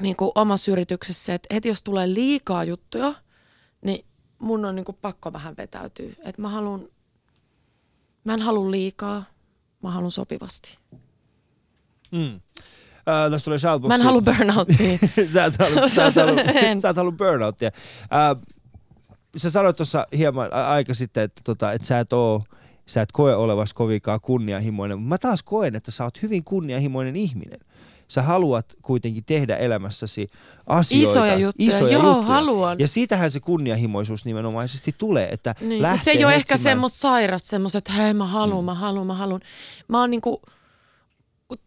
[0.00, 3.14] niin kuin omassa yrityksessä, että heti jos tulee liikaa juttuja,
[3.84, 4.04] niin
[4.38, 6.12] mun on niin kuin pakko vähän vetäytyä.
[6.24, 6.88] Että mä haluan,
[8.24, 9.24] mä en halua liikaa,
[9.82, 10.78] mä haluan sopivasti.
[12.10, 12.34] Mm.
[12.34, 13.88] Uh, tästä tulee shoutboxi.
[13.88, 14.98] Mä en halua burnouttia.
[15.32, 16.34] sä et halua, sä et halua,
[16.80, 17.70] sä et halua burnouttia.
[18.02, 18.56] Uh,
[19.36, 22.44] sä sanoit tuossa hieman aika sitten, että, tota, että sä et oo,
[22.92, 27.16] sä et koe olevasi kovinkaan kunnianhimoinen, mutta mä taas koen, että sä oot hyvin kunnianhimoinen
[27.16, 27.60] ihminen.
[28.08, 30.28] Sä haluat kuitenkin tehdä elämässäsi
[30.66, 31.10] asioita.
[31.10, 32.26] Isoja juttuja, isoja joo, juttuja.
[32.26, 32.78] haluan.
[32.78, 37.78] Ja siitähän se kunnianhimoisuus nimenomaisesti tulee, että niin, Se ei ole ehkä semmoista sairasta, semmoista,
[37.78, 38.66] että hei mä haluan, mm.
[38.66, 39.40] mä haluan, mä haluan.
[39.88, 40.42] Mä oon niinku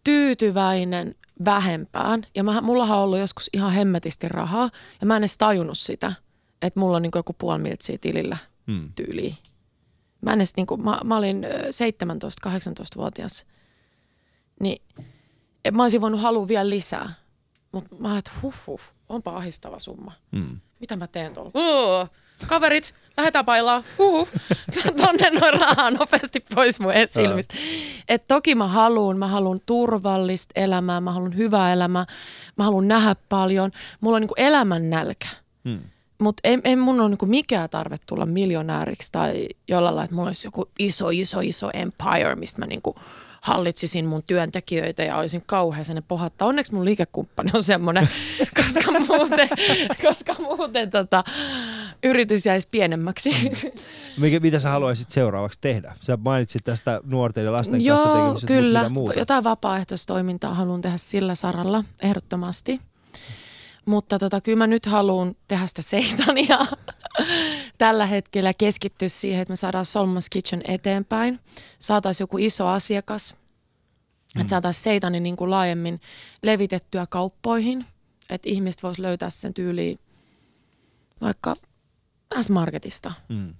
[0.03, 1.15] tyytyväinen
[1.45, 2.23] vähempään.
[2.35, 4.69] Ja mä, mullahan on ollut joskus ihan hemmetisti rahaa.
[5.01, 6.13] Ja mä en edes tajunnut sitä,
[6.61, 8.89] että mulla on niinku joku puoli miltsiä tilillä mm.
[8.95, 9.35] tyyliin.
[10.25, 11.45] Mä, en edes, niinku, mä, mä olin
[12.47, 13.45] 17-18-vuotias.
[14.59, 14.81] Niin
[15.73, 17.09] mä olisin voinut halua vielä lisää.
[17.71, 20.11] Mutta mä olin, että huh, huh, onpa ahistava summa.
[20.31, 20.59] Mm.
[20.79, 21.51] Mitä mä teen tuolla?
[21.55, 22.09] Uh,
[22.47, 23.83] kaverit, lähdetään pailaa.
[23.97, 24.27] Huhu.
[25.01, 27.55] Tonne noin rahaa nopeasti pois mun silmistä.
[28.09, 32.05] Et toki mä haluan, mä haluan turvallista elämää, mä haluan hyvää elämää,
[32.57, 33.71] mä haluan nähdä paljon.
[34.01, 35.27] Mulla on niinku elämän nälkä.
[35.69, 35.79] Hmm.
[36.19, 40.29] Mutta ei, ei mun ole niinku mikään tarve tulla miljonääriksi tai jollain lailla, että mulla
[40.29, 42.95] olisi joku iso, iso, iso empire, mistä mä niinku
[43.41, 46.45] hallitsisin mun työntekijöitä ja olisin kauhean sen pohatta.
[46.45, 48.07] Onneksi mun liikekumppani on semmoinen,
[48.63, 49.49] koska muuten,
[50.01, 51.23] koska muuten tota,
[52.03, 53.51] yritys jäisi pienemmäksi.
[54.17, 55.95] Mikä, mitä sä haluaisit seuraavaksi tehdä?
[56.01, 58.79] Sä mainitsit tästä nuorten ja lasten Joo, kanssa tekemisestä, kyllä.
[58.79, 59.19] Mitä muuta?
[59.19, 62.81] Jotain vapaaehtoistoimintaa haluan tehdä sillä saralla ehdottomasti.
[63.85, 66.57] Mutta tota, kyllä mä nyt haluan tehdä sitä seitania
[67.77, 71.39] tällä hetkellä keskittyä siihen, että me saadaan Solmas Kitchen eteenpäin.
[71.79, 73.35] Saataisiin joku iso asiakas,
[74.35, 74.41] mm.
[74.41, 76.01] että saataisiin seitani niin kuin laajemmin
[76.43, 77.85] levitettyä kauppoihin,
[78.29, 79.99] että ihmiset vois löytää sen tyyliin
[81.21, 81.55] vaikka
[82.41, 83.13] S-Marketista.
[83.29, 83.53] Mm.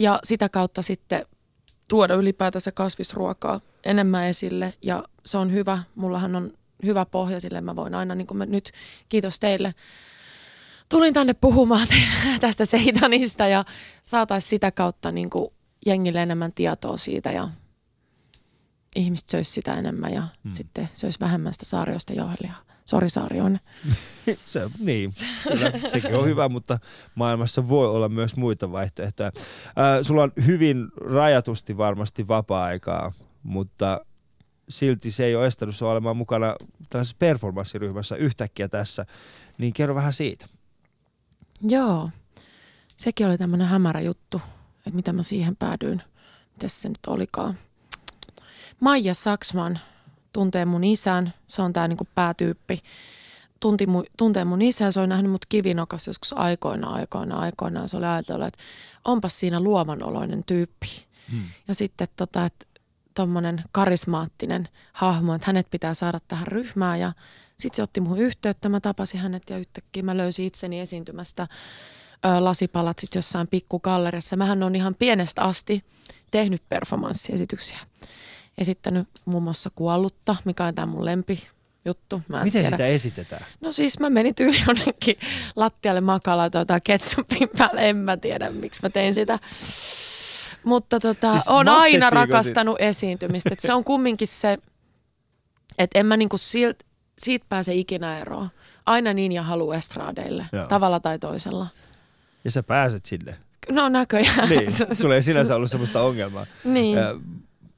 [0.00, 1.26] Ja sitä kautta sitten
[1.88, 5.82] tuoda ylipäätänsä kasvisruokaa enemmän esille ja se on hyvä.
[5.94, 6.52] Mullahan on
[6.84, 8.72] hyvä pohja sille, mä voin aina, niin kuin mä nyt,
[9.08, 9.74] kiitos teille,
[10.88, 11.88] tulin tänne puhumaan
[12.40, 13.64] tästä seitanista ja
[14.02, 15.48] saataisiin sitä kautta niin kuin
[15.86, 17.48] jengille enemmän tietoa siitä ja
[18.96, 20.52] ihmiset söisi sitä enemmän ja hmm.
[20.52, 22.66] sitten söisi vähemmän sitä saariosta jauhelihaa.
[22.86, 23.60] Sori Saarioinen.
[24.46, 26.78] Se, niin, kyllä, sekin on hyvä, mutta
[27.14, 29.30] maailmassa voi olla myös muita vaihtoehtoja.
[29.66, 33.12] Äh, sulla on hyvin rajatusti varmasti vapaa-aikaa,
[33.42, 34.00] mutta
[34.68, 36.56] silti se ei ole estänyt sinua olemaan mukana
[36.90, 39.06] tällaisessa performanssiryhmässä yhtäkkiä tässä.
[39.58, 40.46] Niin kerro vähän siitä.
[41.62, 42.10] Joo,
[42.96, 44.40] sekin oli tämmöinen hämärä juttu,
[44.78, 46.02] että mitä mä siihen päädyin.
[46.52, 47.58] Miten se nyt olikaan?
[48.80, 49.78] Maija Saksman
[50.32, 52.80] tuntee mun isän, se on tää niinku päätyyppi.
[53.60, 57.88] Tunti mu, tuntee mun isän, se on nähnyt mut kivinokas joskus aikoina, aikoina, aikoina.
[57.88, 58.62] Se oli ajatellut, että
[59.04, 61.06] onpas siinä luovanoloinen tyyppi.
[61.30, 61.44] Hmm.
[61.68, 62.66] Ja sitten tota, että
[63.16, 67.12] tommonen karismaattinen hahmo, että hänet pitää saada tähän ryhmään ja
[67.56, 71.48] sitten se otti muhun yhteyttä, mä tapasin hänet ja yhtäkkiä mä löysin itseni esiintymästä ö,
[72.44, 74.36] lasipalatsista jossain pikkugalleriassa.
[74.36, 75.84] Mähän on ihan pienestä asti
[76.30, 77.78] tehnyt performanssiesityksiä.
[78.58, 81.48] Esittänyt muun muassa Kuollutta, mikä on tämä mun lempi
[81.84, 82.22] juttu.
[82.28, 82.76] Mä Miten tiedä.
[82.76, 83.46] sitä esitetään?
[83.60, 85.16] No siis mä menin tyyli jonnekin
[85.56, 87.88] lattialle makala jotain ketsupin päälle.
[87.88, 89.38] En mä tiedä, miksi mä tein sitä.
[90.66, 93.50] Mutta tota, Siis on aina rakastanut esiintymistä.
[93.52, 94.58] Et se on kumminkin se,
[95.78, 96.82] että en mä niinku silt,
[97.18, 98.48] siitä pääse ikinä eroon.
[98.86, 100.66] Aina niin ja halu estraadeille, Joo.
[100.66, 101.66] tavalla tai toisella.
[102.44, 103.36] Ja sä pääset sinne.
[103.70, 104.48] No näköjään.
[104.48, 106.46] Niin, sulla ei sinänsä ollut semmoista ongelmaa.
[106.64, 106.98] niin.
[106.98, 107.18] Ö,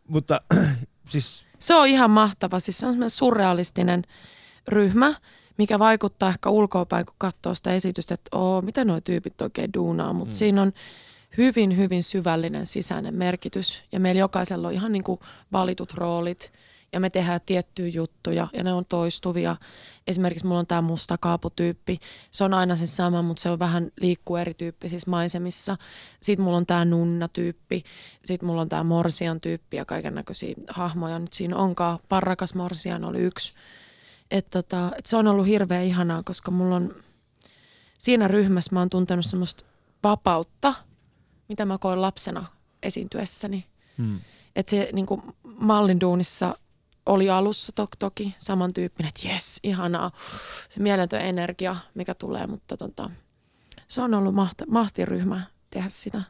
[0.08, 0.40] mutta
[1.12, 2.60] siis Se on ihan mahtava.
[2.60, 4.02] Siis se on semmoinen surrealistinen
[4.68, 5.14] ryhmä,
[5.58, 10.12] mikä vaikuttaa ehkä ulkoapäin, kun katsoo sitä esitystä, että oo, mitä nuo tyypit oikein duunaa.
[10.12, 10.36] Mutta mm.
[10.36, 10.72] siinä on
[11.36, 13.84] hyvin, hyvin syvällinen sisäinen merkitys.
[13.92, 15.20] Ja meillä jokaisella on ihan niin kuin
[15.52, 16.52] valitut roolit.
[16.92, 19.56] Ja me tehdään tiettyjä juttuja ja ne on toistuvia.
[20.06, 21.98] Esimerkiksi mulla on tämä musta kaaputyyppi.
[22.30, 25.76] Se on aina se sama, mutta se on vähän liikkuu erityyppisissä maisemissa.
[26.20, 27.82] Sitten mulla on tämä nunna-tyyppi.
[28.24, 31.18] Sitten mulla on tämä morsian tyyppi ja kaiken näköisiä hahmoja.
[31.18, 31.98] Nyt siinä onkaan.
[32.08, 33.52] Parrakas morsian oli yksi.
[34.30, 36.94] Et tota, et se on ollut hirveän ihanaa, koska mulla on
[37.98, 39.64] siinä ryhmässä mä oon tuntenut semmoista
[40.04, 40.74] vapautta,
[41.48, 42.46] mitä mä koin lapsena
[42.82, 43.64] esiintyessäni.
[43.98, 44.20] hmm.
[44.56, 45.22] Että se niin kuin
[45.58, 46.58] mallin duunissa
[47.06, 50.10] oli alussa to- toki samantyyppinen, että jes, ihanaa.
[50.68, 53.10] Se mieletön energia, mikä tulee, mutta tota,
[53.88, 56.22] se on ollut mahti, mahtiryhmä tehdä sitä.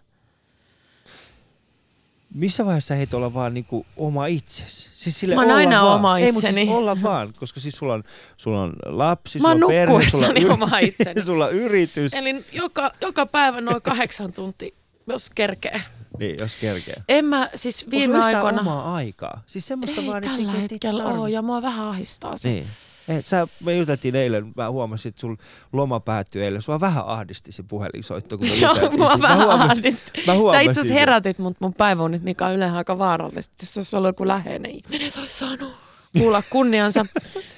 [2.34, 4.90] missä vaiheessa heit olla vaan niinku oma itsesi?
[4.94, 5.94] Siis sille Mä oon aina vaan.
[5.96, 6.76] oma Ei, mutta siis itseni.
[6.78, 8.02] olla vaan, koska siis sulla on,
[8.36, 11.22] sulla on lapsi, Mä sulla on perhe, sulla on, nukkuessani oma itseni.
[11.26, 12.14] sulla on yritys.
[12.14, 14.70] Eli joka, joka päivä noin kahdeksan tuntia,
[15.14, 15.82] jos kerkee.
[16.18, 17.02] Niin, jos kerkee.
[17.08, 18.60] En mä siis Onko viime yhtään aikoina...
[18.60, 19.42] omaa aikaa?
[19.46, 22.48] Siis semmoista Ei vaan, että tällä ei hetkellä tarvi- ole ja mua vähän ahistaa se.
[22.48, 22.66] Niin.
[23.08, 25.38] Ei, sä, me juteltiin eilen, mä huomasin, että sun
[25.72, 26.62] loma päättyi eilen.
[26.62, 28.98] Sua vähän ahdisti se puhelinsoitto, kun me Joo, juteltiin.
[29.00, 29.28] mua siitä.
[29.28, 30.12] Mä vähän huomasin- ahdisti.
[30.26, 33.54] Mä Sä huomasin itse asiassa herätit mut mun päiväunet, mikä on yleensä aika vaarallista.
[33.62, 35.72] Jos olisi ollut joku läheinen ihminen, et olisi saanut
[36.18, 37.06] kuulla kunniansa.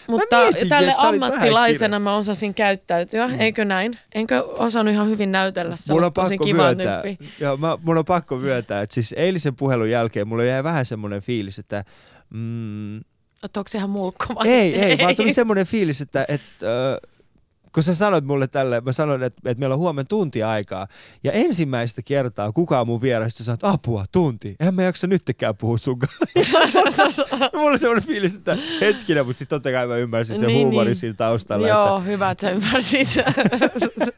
[0.07, 3.41] Mutta mietinkin, tälle ammattilaisena mä osasin käyttäytyä, mm.
[3.41, 3.99] eikö näin?
[4.15, 7.29] Enkö osannut ihan hyvin näytellä sellaista tosi myöntää, tyyppiä?
[7.41, 11.23] joo, mä, mun on pakko myöntää, että siis eilisen puhelun jälkeen mulla jäi vähän semmoinen
[11.23, 11.85] fiilis, että
[12.31, 13.01] mm,
[13.69, 14.49] se ihan mulkku vai?
[14.49, 17.10] ei, ei, vaan tuli semmoinen fiilis, että, että äh,
[17.75, 20.87] kun sä sanoit mulle tälle, mä sanoin, että, että meillä on huomenna tunti aikaa.
[21.25, 24.57] Ja ensimmäistä kertaa kukaan mun vieressä sanoi, että apua, tunti.
[24.61, 27.23] En mä jaksa nyttekään puhua sun kanssa.
[27.55, 30.87] Mulla oli semmoinen fiilis, että hetkinen, mutta sitten totta kai mä ymmärsin sen Niin, huumorin
[30.87, 30.97] niin.
[30.97, 31.69] siinä taustalla.
[31.69, 33.09] Joo, hyvä, että sä ymmärsit.
[33.17, 33.33] Että,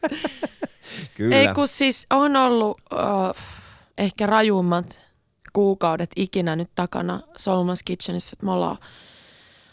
[1.15, 1.35] kyllä.
[1.35, 3.43] Ei kun siis on ollut uh,
[3.97, 4.99] ehkä rajummat
[5.53, 8.77] kuukaudet ikinä nyt takana Solmas Kitchenissä, että me ollaan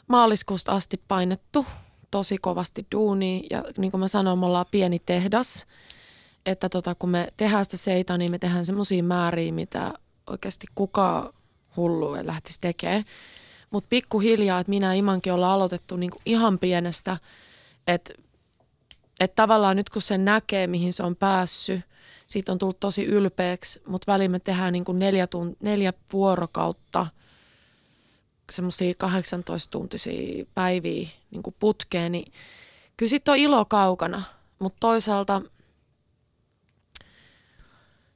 [0.08, 1.66] maaliskuusta asti painettu
[2.11, 5.66] tosi kovasti duunia ja niin kuin mä sanoin, me ollaan pieni tehdas,
[6.46, 9.92] että tota, kun me tehdään sitä seita, niin me tehdään semmoisia määriä, mitä
[10.26, 11.32] oikeasti kukaan
[11.76, 13.04] hullu ei lähtisi tekemään.
[13.70, 17.16] Mutta pikkuhiljaa, että minä Imankin ollaan aloitettu niin kuin ihan pienestä,
[17.86, 18.14] että
[19.20, 21.80] että tavallaan nyt kun se näkee, mihin se on päässyt,
[22.26, 27.06] siitä on tullut tosi ylpeäksi, mutta väliin me tehdään niin kuin neljä, tunt- neljä vuorokautta
[28.51, 32.32] semmoisia 18-tuntisia päiviä niin kuin putkeen, niin
[32.96, 34.22] kyllä sitten on ilo kaukana,
[34.59, 35.42] mutta toisaalta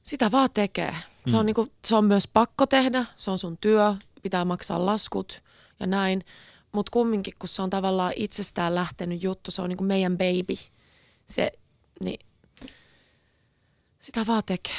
[0.03, 0.95] sitä vaan tekee.
[1.27, 4.85] Se on, niin kuin, se on myös pakko tehdä, se on sun työ, pitää maksaa
[4.85, 5.43] laskut
[5.79, 6.25] ja näin,
[6.71, 10.55] mutta kumminkin kun se on tavallaan itsestään lähtenyt juttu, se on niin kuin meidän baby,
[11.25, 11.51] se,
[11.99, 12.19] niin
[13.99, 14.73] sitä vaan tekee.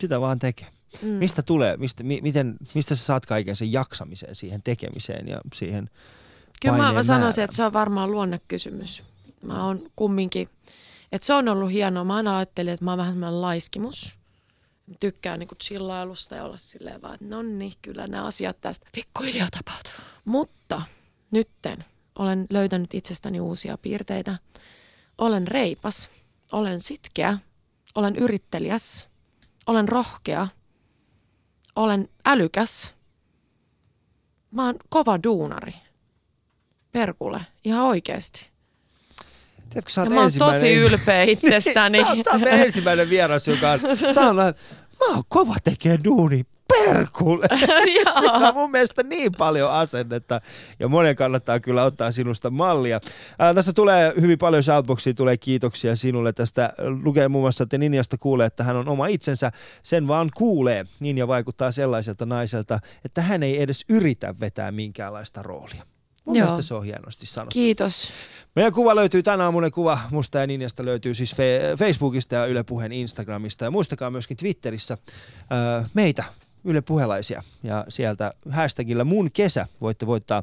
[0.00, 0.77] Sitä vaan tekee.
[1.02, 1.08] Mm.
[1.08, 5.90] Mistä tulee, mistä, mi, miten, mistä sä saat kaiken sen jaksamisen siihen tekemiseen ja siihen
[6.62, 9.02] Kyllä mä, mä sanoisin, että se on varmaan luonnekysymys.
[9.42, 10.48] Mä oon kumminkin,
[11.12, 12.04] että se on ollut hienoa.
[12.04, 14.18] Mä aina ajattelin, että mä oon vähän semmoinen laiskimus.
[14.86, 18.86] Mä tykkään niinku chillailusta ja olla silleen vaan, että no niin, kyllä nämä asiat tästä
[18.94, 20.04] pikkuhiljaa tapahtuu.
[20.24, 20.82] Mutta
[21.30, 21.84] nytten
[22.18, 24.38] olen löytänyt itsestäni uusia piirteitä.
[25.18, 26.10] Olen reipas,
[26.52, 27.38] olen sitkeä,
[27.94, 29.08] olen yrittelijäs,
[29.66, 30.48] olen rohkea,
[31.78, 32.94] olen älykäs.
[34.50, 35.72] Mä oon kova duunari.
[36.92, 38.48] Perkule, ihan oikeesti.
[39.70, 40.60] Tiedätkö, sä Ja oot mä oon ensimmäinen...
[40.60, 41.98] tosi ylpeä itsestäni.
[42.02, 43.80] sä, oot, sä oot ensimmäinen vieras, joka on
[44.14, 44.56] sanonut,
[45.00, 46.44] mä oon kova tekee duuni.
[46.68, 47.46] Perkule!
[48.18, 50.40] Siinä on mun mielestä niin paljon asennetta
[50.78, 53.00] ja monen kannattaa kyllä ottaa sinusta mallia.
[53.38, 56.72] Ää, tässä tulee hyvin paljon shoutboxia, tulee kiitoksia sinulle tästä.
[57.02, 59.52] Lukee muun muassa, että Ninjasta kuulee, että hän on oma itsensä,
[59.82, 60.86] sen vaan kuulee.
[61.00, 65.84] Ninja vaikuttaa sellaiselta naiselta, että hän ei edes yritä vetää minkäänlaista roolia.
[66.24, 66.46] Mun Joo.
[66.46, 67.52] mielestä se on hienosti sanottu.
[67.52, 68.08] Kiitos.
[68.56, 72.62] Meidän kuva löytyy, tänä aamunen kuva musta ja Ninjasta löytyy siis fe- Facebookista ja Yle
[72.62, 73.64] Puheen Instagramista.
[73.64, 74.98] Ja muistakaa myöskin Twitterissä
[75.52, 76.24] öö, meitä,
[76.68, 77.42] Yle Puhelaisia.
[77.62, 80.42] Ja sieltä hashtagillä mun kesä voitte voittaa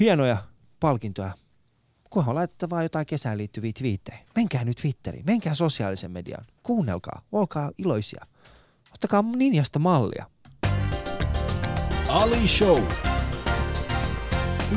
[0.00, 0.36] hienoja
[0.80, 1.30] palkintoja.
[2.10, 4.18] Kunhan laitatte vaan jotain kesään liittyviä twiittejä.
[4.36, 6.44] Menkää nyt Twitteriin, menkää sosiaalisen median.
[6.62, 8.26] Kuunnelkaa, olkaa iloisia.
[8.94, 10.26] Ottakaa Ninjasta mallia.
[12.08, 12.82] Ali Show.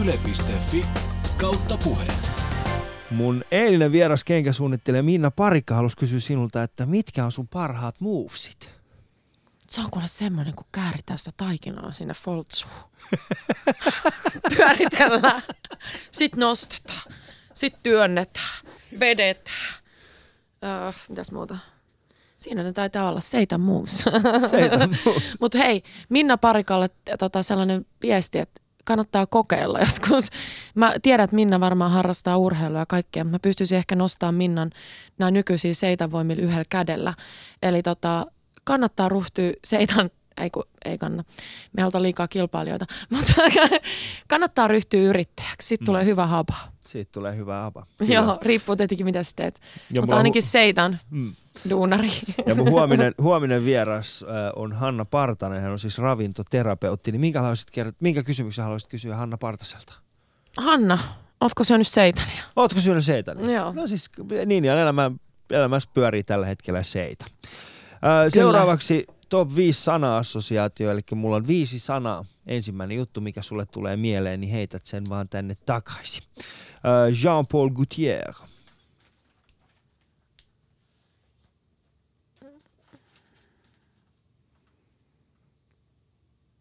[0.01, 0.85] Yle.fi
[1.37, 2.03] kautta puhe.
[3.11, 8.78] Mun eilinen vieras kenkäsuunnittelija Minna Parikka halusi kysyä sinulta, että mitkä on sun parhaat movesit?
[9.70, 12.74] Se on kuule semmoinen, kun kääritään sitä taikinaa sinne foltsuun.
[14.55, 15.43] Pyöritellään.
[16.11, 17.13] Sitten nostetaan.
[17.53, 18.65] Sitten työnnetään.
[18.99, 19.74] Vedetään.
[20.63, 21.57] Öö, mitäs muuta?
[22.38, 23.20] Siinä ne taitaa olla
[23.57, 24.05] moves.
[24.49, 24.78] Seitä
[25.41, 26.89] Mutta hei, Minna Parikalle
[27.20, 30.30] tota, sellainen viesti, että kannattaa kokeilla joskus.
[30.76, 34.72] Mä tiedän, että Minna varmaan harrastaa urheilua ja kaikkea, mutta mä pystyisin ehkä nostamaan Minnan
[35.17, 37.13] nämä nykyisiä seitanvoimilla yhdellä kädellä.
[37.61, 38.26] Eli tota,
[38.64, 41.32] kannattaa ryhtyä seitan, ei, kun, ei kannata,
[41.74, 43.34] me halutaan liikaa kilpailijoita, mutta
[44.28, 46.55] kannattaa ryhtyä yrittäjäksi, sitten tulee hyvä hapa.
[46.88, 47.86] Siitä tulee hyvä apa.
[48.14, 49.60] Joo, riippuu tietenkin mitä sä teet,
[49.91, 51.36] Ja mutta ainakin hu- seitan Mm.
[51.70, 52.10] duunari.
[52.45, 57.12] Ja mun huominen, huominen vieras äh, on Hanna Partanen, hän on siis ravintoterapeutti.
[57.12, 59.93] Niin minkä, haluaisit kertoa, minkä kysymyksen haluaisit kysyä Hanna Partaselta?
[60.57, 60.99] Hanna,
[61.41, 62.43] ootko syönyt seitania?
[62.55, 63.49] Ootko syönyt seitan?
[63.51, 63.74] Joo.
[63.74, 64.10] No siis
[64.45, 65.12] niin, ja elämä,
[65.51, 67.26] elämässä pyörii tällä hetkellä seita.
[68.01, 72.25] Ää, seuraavaksi top 5 sana-assosiaatio, eli mulla on viisi sanaa.
[72.47, 76.23] Ensimmäinen juttu, mikä sulle tulee mieleen, niin heität sen vaan tänne takaisin.
[77.23, 78.33] Jean-Paul Gaultier.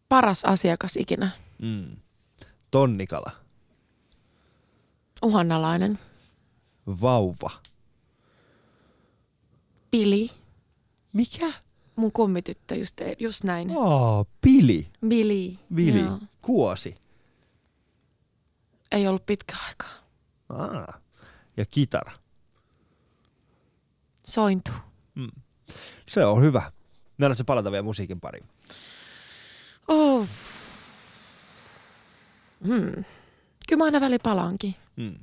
[0.09, 1.29] Paras asiakas ikinä.
[1.61, 1.95] Mm.
[2.71, 3.31] Tonnikala.
[5.23, 5.99] Uhannalainen.
[7.01, 7.51] Vauva.
[9.91, 10.31] Pili.
[11.13, 11.51] Mikä?
[11.95, 13.71] Mun kummityttö just, just näin.
[13.77, 14.87] Oh, pili.
[15.07, 15.57] Billy.
[15.75, 15.99] Vili.
[15.99, 16.19] Joo.
[16.41, 16.95] Kuosi.
[18.91, 19.89] Ei ollut pitkä aikaa.
[20.49, 21.01] Ah.
[21.57, 22.11] Ja kitara.
[24.23, 24.71] Sointu.
[26.07, 26.71] Se on hyvä.
[27.17, 28.45] Nähdään se palata vielä musiikin pariin.
[29.87, 30.27] Oh.
[32.67, 33.03] Hmm.
[33.67, 34.75] Kyllä mä aina väli palaankin.
[34.95, 35.15] Mm.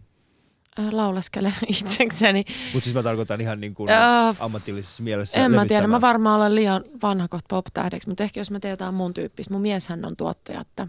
[0.79, 2.45] Äh, Laulaskelen itsekseni.
[2.73, 5.39] Mutta siis mä tarkoitan ihan niin kuin Äh, ammatillisessa mielessä.
[5.39, 5.91] En mä tiedä, levittämään.
[5.91, 9.53] mä varmaan olen liian vanha kohta pop-tähdeksi, mutta ehkä jos mä teen jotain mun tyyppistä,
[9.55, 10.89] mun mieshän on tuottaja, että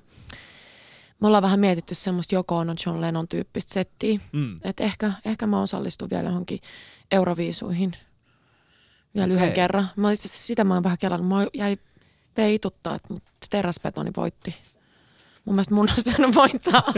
[1.21, 4.55] me ollaan vähän mietitty semmoista Joko Ono John Lennon tyyppistä settiä, Mm.
[4.63, 6.59] että ehkä, ehkä mä osallistun vielä johonkin
[7.11, 7.91] Euroviisuihin
[9.15, 9.35] vielä Okei.
[9.37, 9.89] yhden kerran.
[9.95, 11.77] Mä itse sitä mä oon vähän kelannut, mä jäi
[12.37, 13.13] veituttaa, että
[13.49, 14.55] teräsbetoni voitti.
[15.45, 16.83] Mun mielestä mun olisi pitänyt voittaa.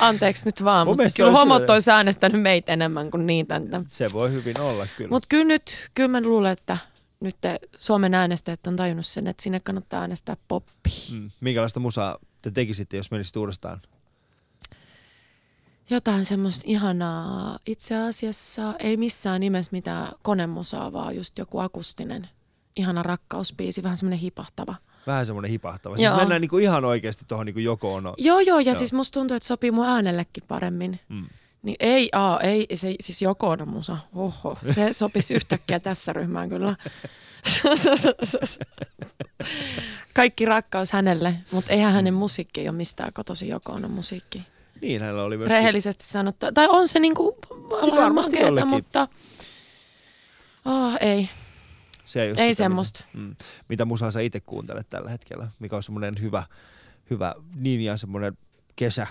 [0.00, 3.60] Anteeksi nyt vaan, Mun mutta kyllä homot olisi äänestänyt meitä enemmän kuin niitä.
[3.86, 5.10] Se voi hyvin olla kyllä.
[5.10, 6.78] Mutta kyllä nyt, kyllä mä luulen, että
[7.20, 10.92] nyt te Suomen äänestäjät on tajunnut sen, että sinne kannattaa äänestää poppia.
[11.12, 11.30] mm.
[11.40, 13.82] Minkälaista musaa te tekisitte, jos menisit uudestaan?
[15.90, 17.58] Jotain semmoista ihanaa.
[17.66, 22.28] Itse asiassa ei missään nimessä mitään konemusaa, vaan just joku akustinen,
[22.76, 24.74] ihana rakkauspiisi, vähän semmoinen hipahtava.
[25.06, 25.96] Vähän semmoinen hipahtava.
[25.96, 26.16] Siis Joo.
[26.16, 28.14] mennään niinku ihan oikeasti tuohon niinku joko ono.
[28.18, 28.74] Joo, joo, ja Joo.
[28.74, 31.00] siis musta tuntuu, että sopii mun äänellekin paremmin.
[31.08, 31.26] Mm.
[31.62, 33.98] Niin ei, aa, ei, se, siis joko on musa.
[34.14, 36.76] Oho, se sopisi yhtäkkiä tässä ryhmään kyllä.
[40.14, 44.42] Kaikki rakkaus hänelle, mutta eihän hänen musiikki ei ole mistään kotosi joko on musiikki.
[44.80, 45.50] Niin, hänellä oli myös...
[45.50, 46.46] Rehellisesti sanottu.
[46.54, 47.36] Tai on se niinku
[47.96, 49.08] varmasti makeeta, mutta
[50.64, 51.28] oh, ei,
[52.06, 53.04] Se ei, ole ei sitä, semmoista.
[53.12, 53.36] Mitä, mm.
[53.68, 55.48] mitä musaa sä itse kuuntelet tällä hetkellä?
[55.58, 56.42] Mikä on semmoinen hyvä,
[57.10, 58.38] hyvä linja, semmoinen
[58.76, 59.06] kesä,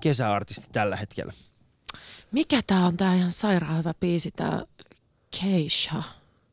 [0.00, 1.32] kesäartisti tällä hetkellä?
[2.32, 4.62] Mikä tää on tää ihan sairaan hyvä biisi, tää
[5.40, 6.02] Keisha.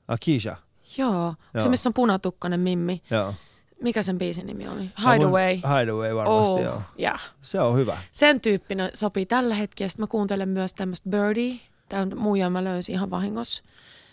[0.08, 0.56] Ah, Keisha.
[0.98, 1.64] Joo, Joo.
[1.64, 3.02] se missä on punatukkainen mimmi.
[3.10, 3.34] Joo.
[3.82, 4.92] Mikä sen biisin nimi oli?
[5.00, 5.56] Hideaway.
[5.56, 6.82] Hideaway varmasti, oh, joo.
[7.00, 7.34] yeah.
[7.42, 7.98] Se on hyvä.
[8.12, 9.90] Sen tyyppinen sopii tällä hetkellä.
[9.90, 11.60] Sitten mä kuuntelen myös tämmöistä Birdie.
[11.90, 13.64] Tämä on muija, mä löysin ihan vahingossa.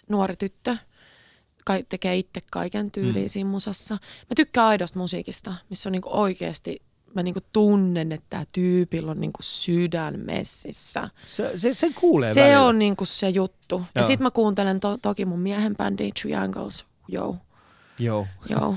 [0.09, 0.77] Nuori tyttö.
[1.67, 3.29] Kai, tekee itse kaiken tyyliin mm.
[3.29, 3.95] siinä musassa.
[3.95, 6.83] Mä tykkään aidosta musiikista, missä on niinku oikeasti,
[7.15, 11.09] mä niinku tunnen, että tämä tyypillä on niinku sydän messissä.
[11.27, 12.63] Se, se, sen kuulee se välillä.
[12.63, 13.83] on niinku se juttu.
[13.95, 14.07] Ja Joo.
[14.07, 16.85] sit mä kuuntelen to- toki mun miehen bändi Triangles.
[17.09, 17.37] Joo,
[17.99, 18.27] Joo.
[18.49, 18.75] joo.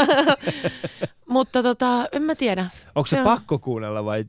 [1.28, 2.66] Mutta tota, en mä tiedä.
[2.94, 4.24] Onko se, on- pakko kuunnella vai?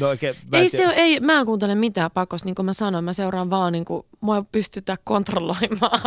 [0.00, 3.04] No oikein, mä Ei se, ei, mä en kuuntele mitään pakosta, niin kuin mä sanoin,
[3.04, 6.00] mä seuraan vaan, niin kuin, mua pystytään kontrolloimaan.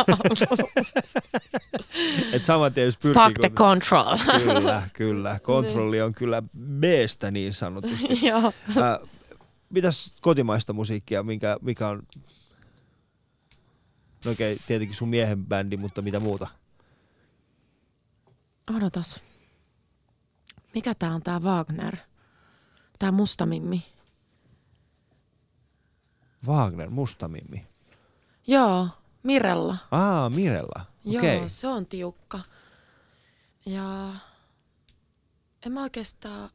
[2.32, 3.22] Et saman tien jos pyrkii...
[3.22, 4.16] Fuck the control.
[4.44, 5.38] Kyllä, kyllä.
[5.42, 8.26] Kontrolli on kyllä meestä niin sanotusti.
[8.28, 8.52] Joo.
[8.68, 9.08] Äh,
[9.70, 12.02] mitäs kotimaista musiikkia, minkä, mikä on...
[14.24, 16.46] No okei, tietenkin sun miehen bändi, mutta mitä muuta?
[18.76, 19.22] Odotas.
[20.74, 21.96] Mikä tää on tää Wagner?
[22.98, 23.86] Tää musta mimmi.
[26.46, 27.66] Wagner, Mustamimmi.
[28.46, 28.88] Joo,
[29.22, 29.76] Mirella.
[29.90, 30.84] Aa, Mirella.
[31.16, 31.36] Okei.
[31.36, 32.40] Joo, se on tiukka.
[33.66, 34.10] Ja
[35.66, 36.50] en mä oikeastaan,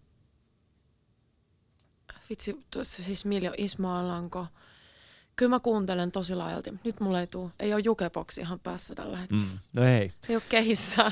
[2.30, 4.48] vitsi, tuossa siis Miljo Ismo Alanko.
[5.36, 6.74] Kyllä mä kuuntelen tosi laajalti.
[6.84, 9.44] Nyt mulla ei tuu, ei ole jukeboksi ihan päässä tällä hetkellä.
[9.44, 9.60] Mm.
[9.76, 10.14] No ei.
[10.22, 11.12] Se ei ole kehissä.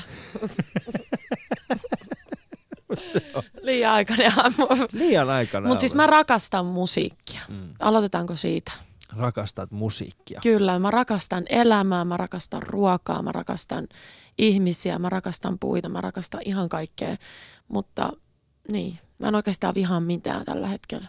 [3.62, 4.66] Liian aikainen aamu.
[4.92, 5.68] liian aikana.
[5.68, 7.40] Mutta siis mä rakastan musiikkia.
[7.48, 7.68] Mm.
[7.80, 8.72] Aloitetaanko siitä?
[9.16, 10.40] Rakastat musiikkia.
[10.42, 13.88] Kyllä, mä rakastan elämää, mä rakastan ruokaa, mä rakastan
[14.38, 17.16] ihmisiä, mä rakastan puita, mä rakastan ihan kaikkea.
[17.68, 18.12] Mutta
[18.68, 21.08] niin, mä en oikeastaan vihaa mitään tällä hetkellä.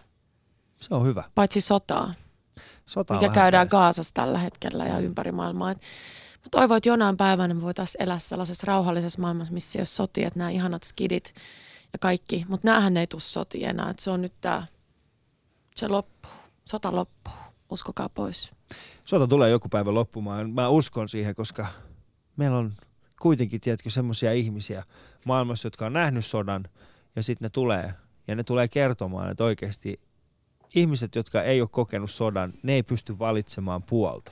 [0.82, 1.24] Se on hyvä.
[1.36, 2.14] Paitsi sotaa,
[2.86, 3.78] Sota mikä käydään päässä.
[3.78, 5.72] Gaasassa tällä hetkellä ja ympäri maailmaa.
[5.72, 5.78] Et
[6.40, 10.28] mä toivon, että jonain päivänä me voitaisiin elää sellaisessa rauhallisessa maailmassa, missä ei ole sotia,
[10.28, 11.34] että nämä ihanat skidit
[11.94, 12.46] ja kaikki.
[12.48, 14.68] Mutta näähän ei tule sotia enää, että se on nyt tämä,
[15.76, 16.32] se loppuu,
[16.66, 17.34] sota loppuu,
[17.70, 18.52] uskokaa pois.
[19.06, 20.50] Sota tulee joku päivä loppumaan.
[20.50, 21.68] Mä uskon siihen, koska
[22.38, 22.74] meillä on
[23.22, 24.84] kuitenkin, tiedätkö, semmoisia ihmisiä
[25.26, 26.64] maailmassa, jotka on nähnyt sodan
[27.16, 27.94] ja sitten ne tulee
[28.28, 30.00] ja ne tulee kertomaan, että oikeasti
[30.76, 34.32] ihmiset, jotka ei ole kokenut sodan, ne ei pysty valitsemaan puolta.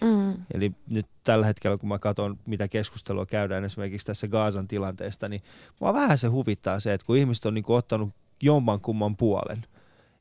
[0.00, 0.34] Mm.
[0.54, 5.42] Eli nyt tällä hetkellä, kun mä katson, mitä keskustelua käydään esimerkiksi tässä Gaasan tilanteesta, niin
[5.80, 8.10] mua vähän se huvittaa se, että kun ihmiset on niinku ottanut
[8.42, 9.66] jomman kumman puolen.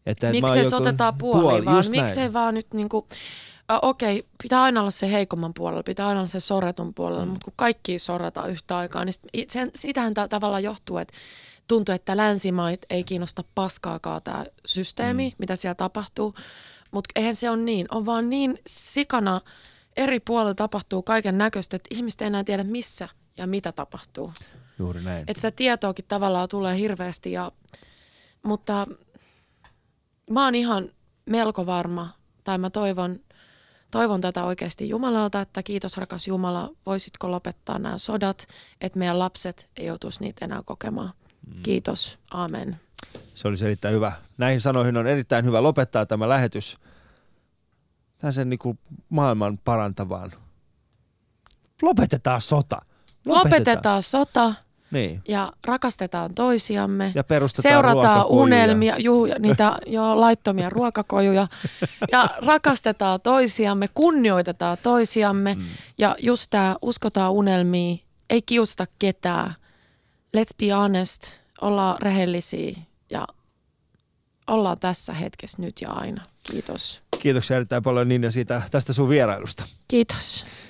[0.06, 2.04] Että Miksei se joku- otetaan puoliin, puoli, vaan just näin.
[2.04, 3.08] miksei vaan nyt niinku,
[3.72, 7.32] äh, okei, pitää aina olla se heikomman puolella, pitää aina olla se sorretun puolella, mm.
[7.32, 9.16] mutta kun kaikki sorretaan yhtä aikaa, niin
[9.48, 11.14] sen, sitähän ta- tavallaan johtuu, että
[11.68, 15.36] tuntuu, että länsimaat ei kiinnosta paskaakaan tämä systeemi, mm.
[15.38, 16.36] mitä siellä tapahtuu,
[16.92, 19.42] mutta eihän se ole niin, on vaan niin sikana
[20.00, 24.34] eri puolilla tapahtuu kaiken näköistä, että ihmiset ei enää tiedä missä ja mitä tapahtuu.
[24.80, 25.20] Juuri näin.
[25.28, 27.52] Että sitä tietoakin tavallaan tulee hirveästi, ja,
[28.44, 28.88] mutta
[30.30, 30.90] mä oon ihan
[31.26, 32.10] melko varma,
[32.44, 33.20] tai mä toivon,
[33.92, 38.48] toivon tätä oikeasti Jumalalta, että kiitos rakas Jumala, voisitko lopettaa nämä sodat,
[38.82, 41.14] että meidän lapset ei joutuisi niitä enää kokemaan.
[41.64, 42.80] Kiitos, amen.
[43.36, 44.12] Se olisi erittäin hyvä.
[44.38, 46.78] Näihin sanoihin on erittäin hyvä lopettaa tämä lähetys.
[48.20, 50.32] Tällaisen niin kuin maailman parantavaan.
[51.82, 52.82] Lopetetaan sota.
[53.26, 54.54] Lopetetaan sota
[54.92, 55.22] Niin.
[55.28, 57.12] ja rakastetaan toisiamme.
[57.16, 61.48] Ja perustetaan Seurataan unelmia, juu, niitä jo laittomia ruokakojuja.
[62.12, 65.56] Ja rakastetaan toisiamme, kunnioitetaan toisiamme.
[65.56, 65.66] Mm.
[65.98, 69.56] Ja just tämä uskotaan unelmiin, ei kiusata ketään.
[70.38, 71.22] Let's be honest,
[71.62, 72.78] ollaan rehellisiä
[73.10, 73.28] ja
[74.48, 76.26] ollaan tässä hetkessä nyt ja aina.
[76.52, 77.04] Kiitos.
[77.20, 79.66] Kiitoksia erittäin paljon Ninja siitä, tästä sun vierailusta.
[79.88, 80.46] Kiitos.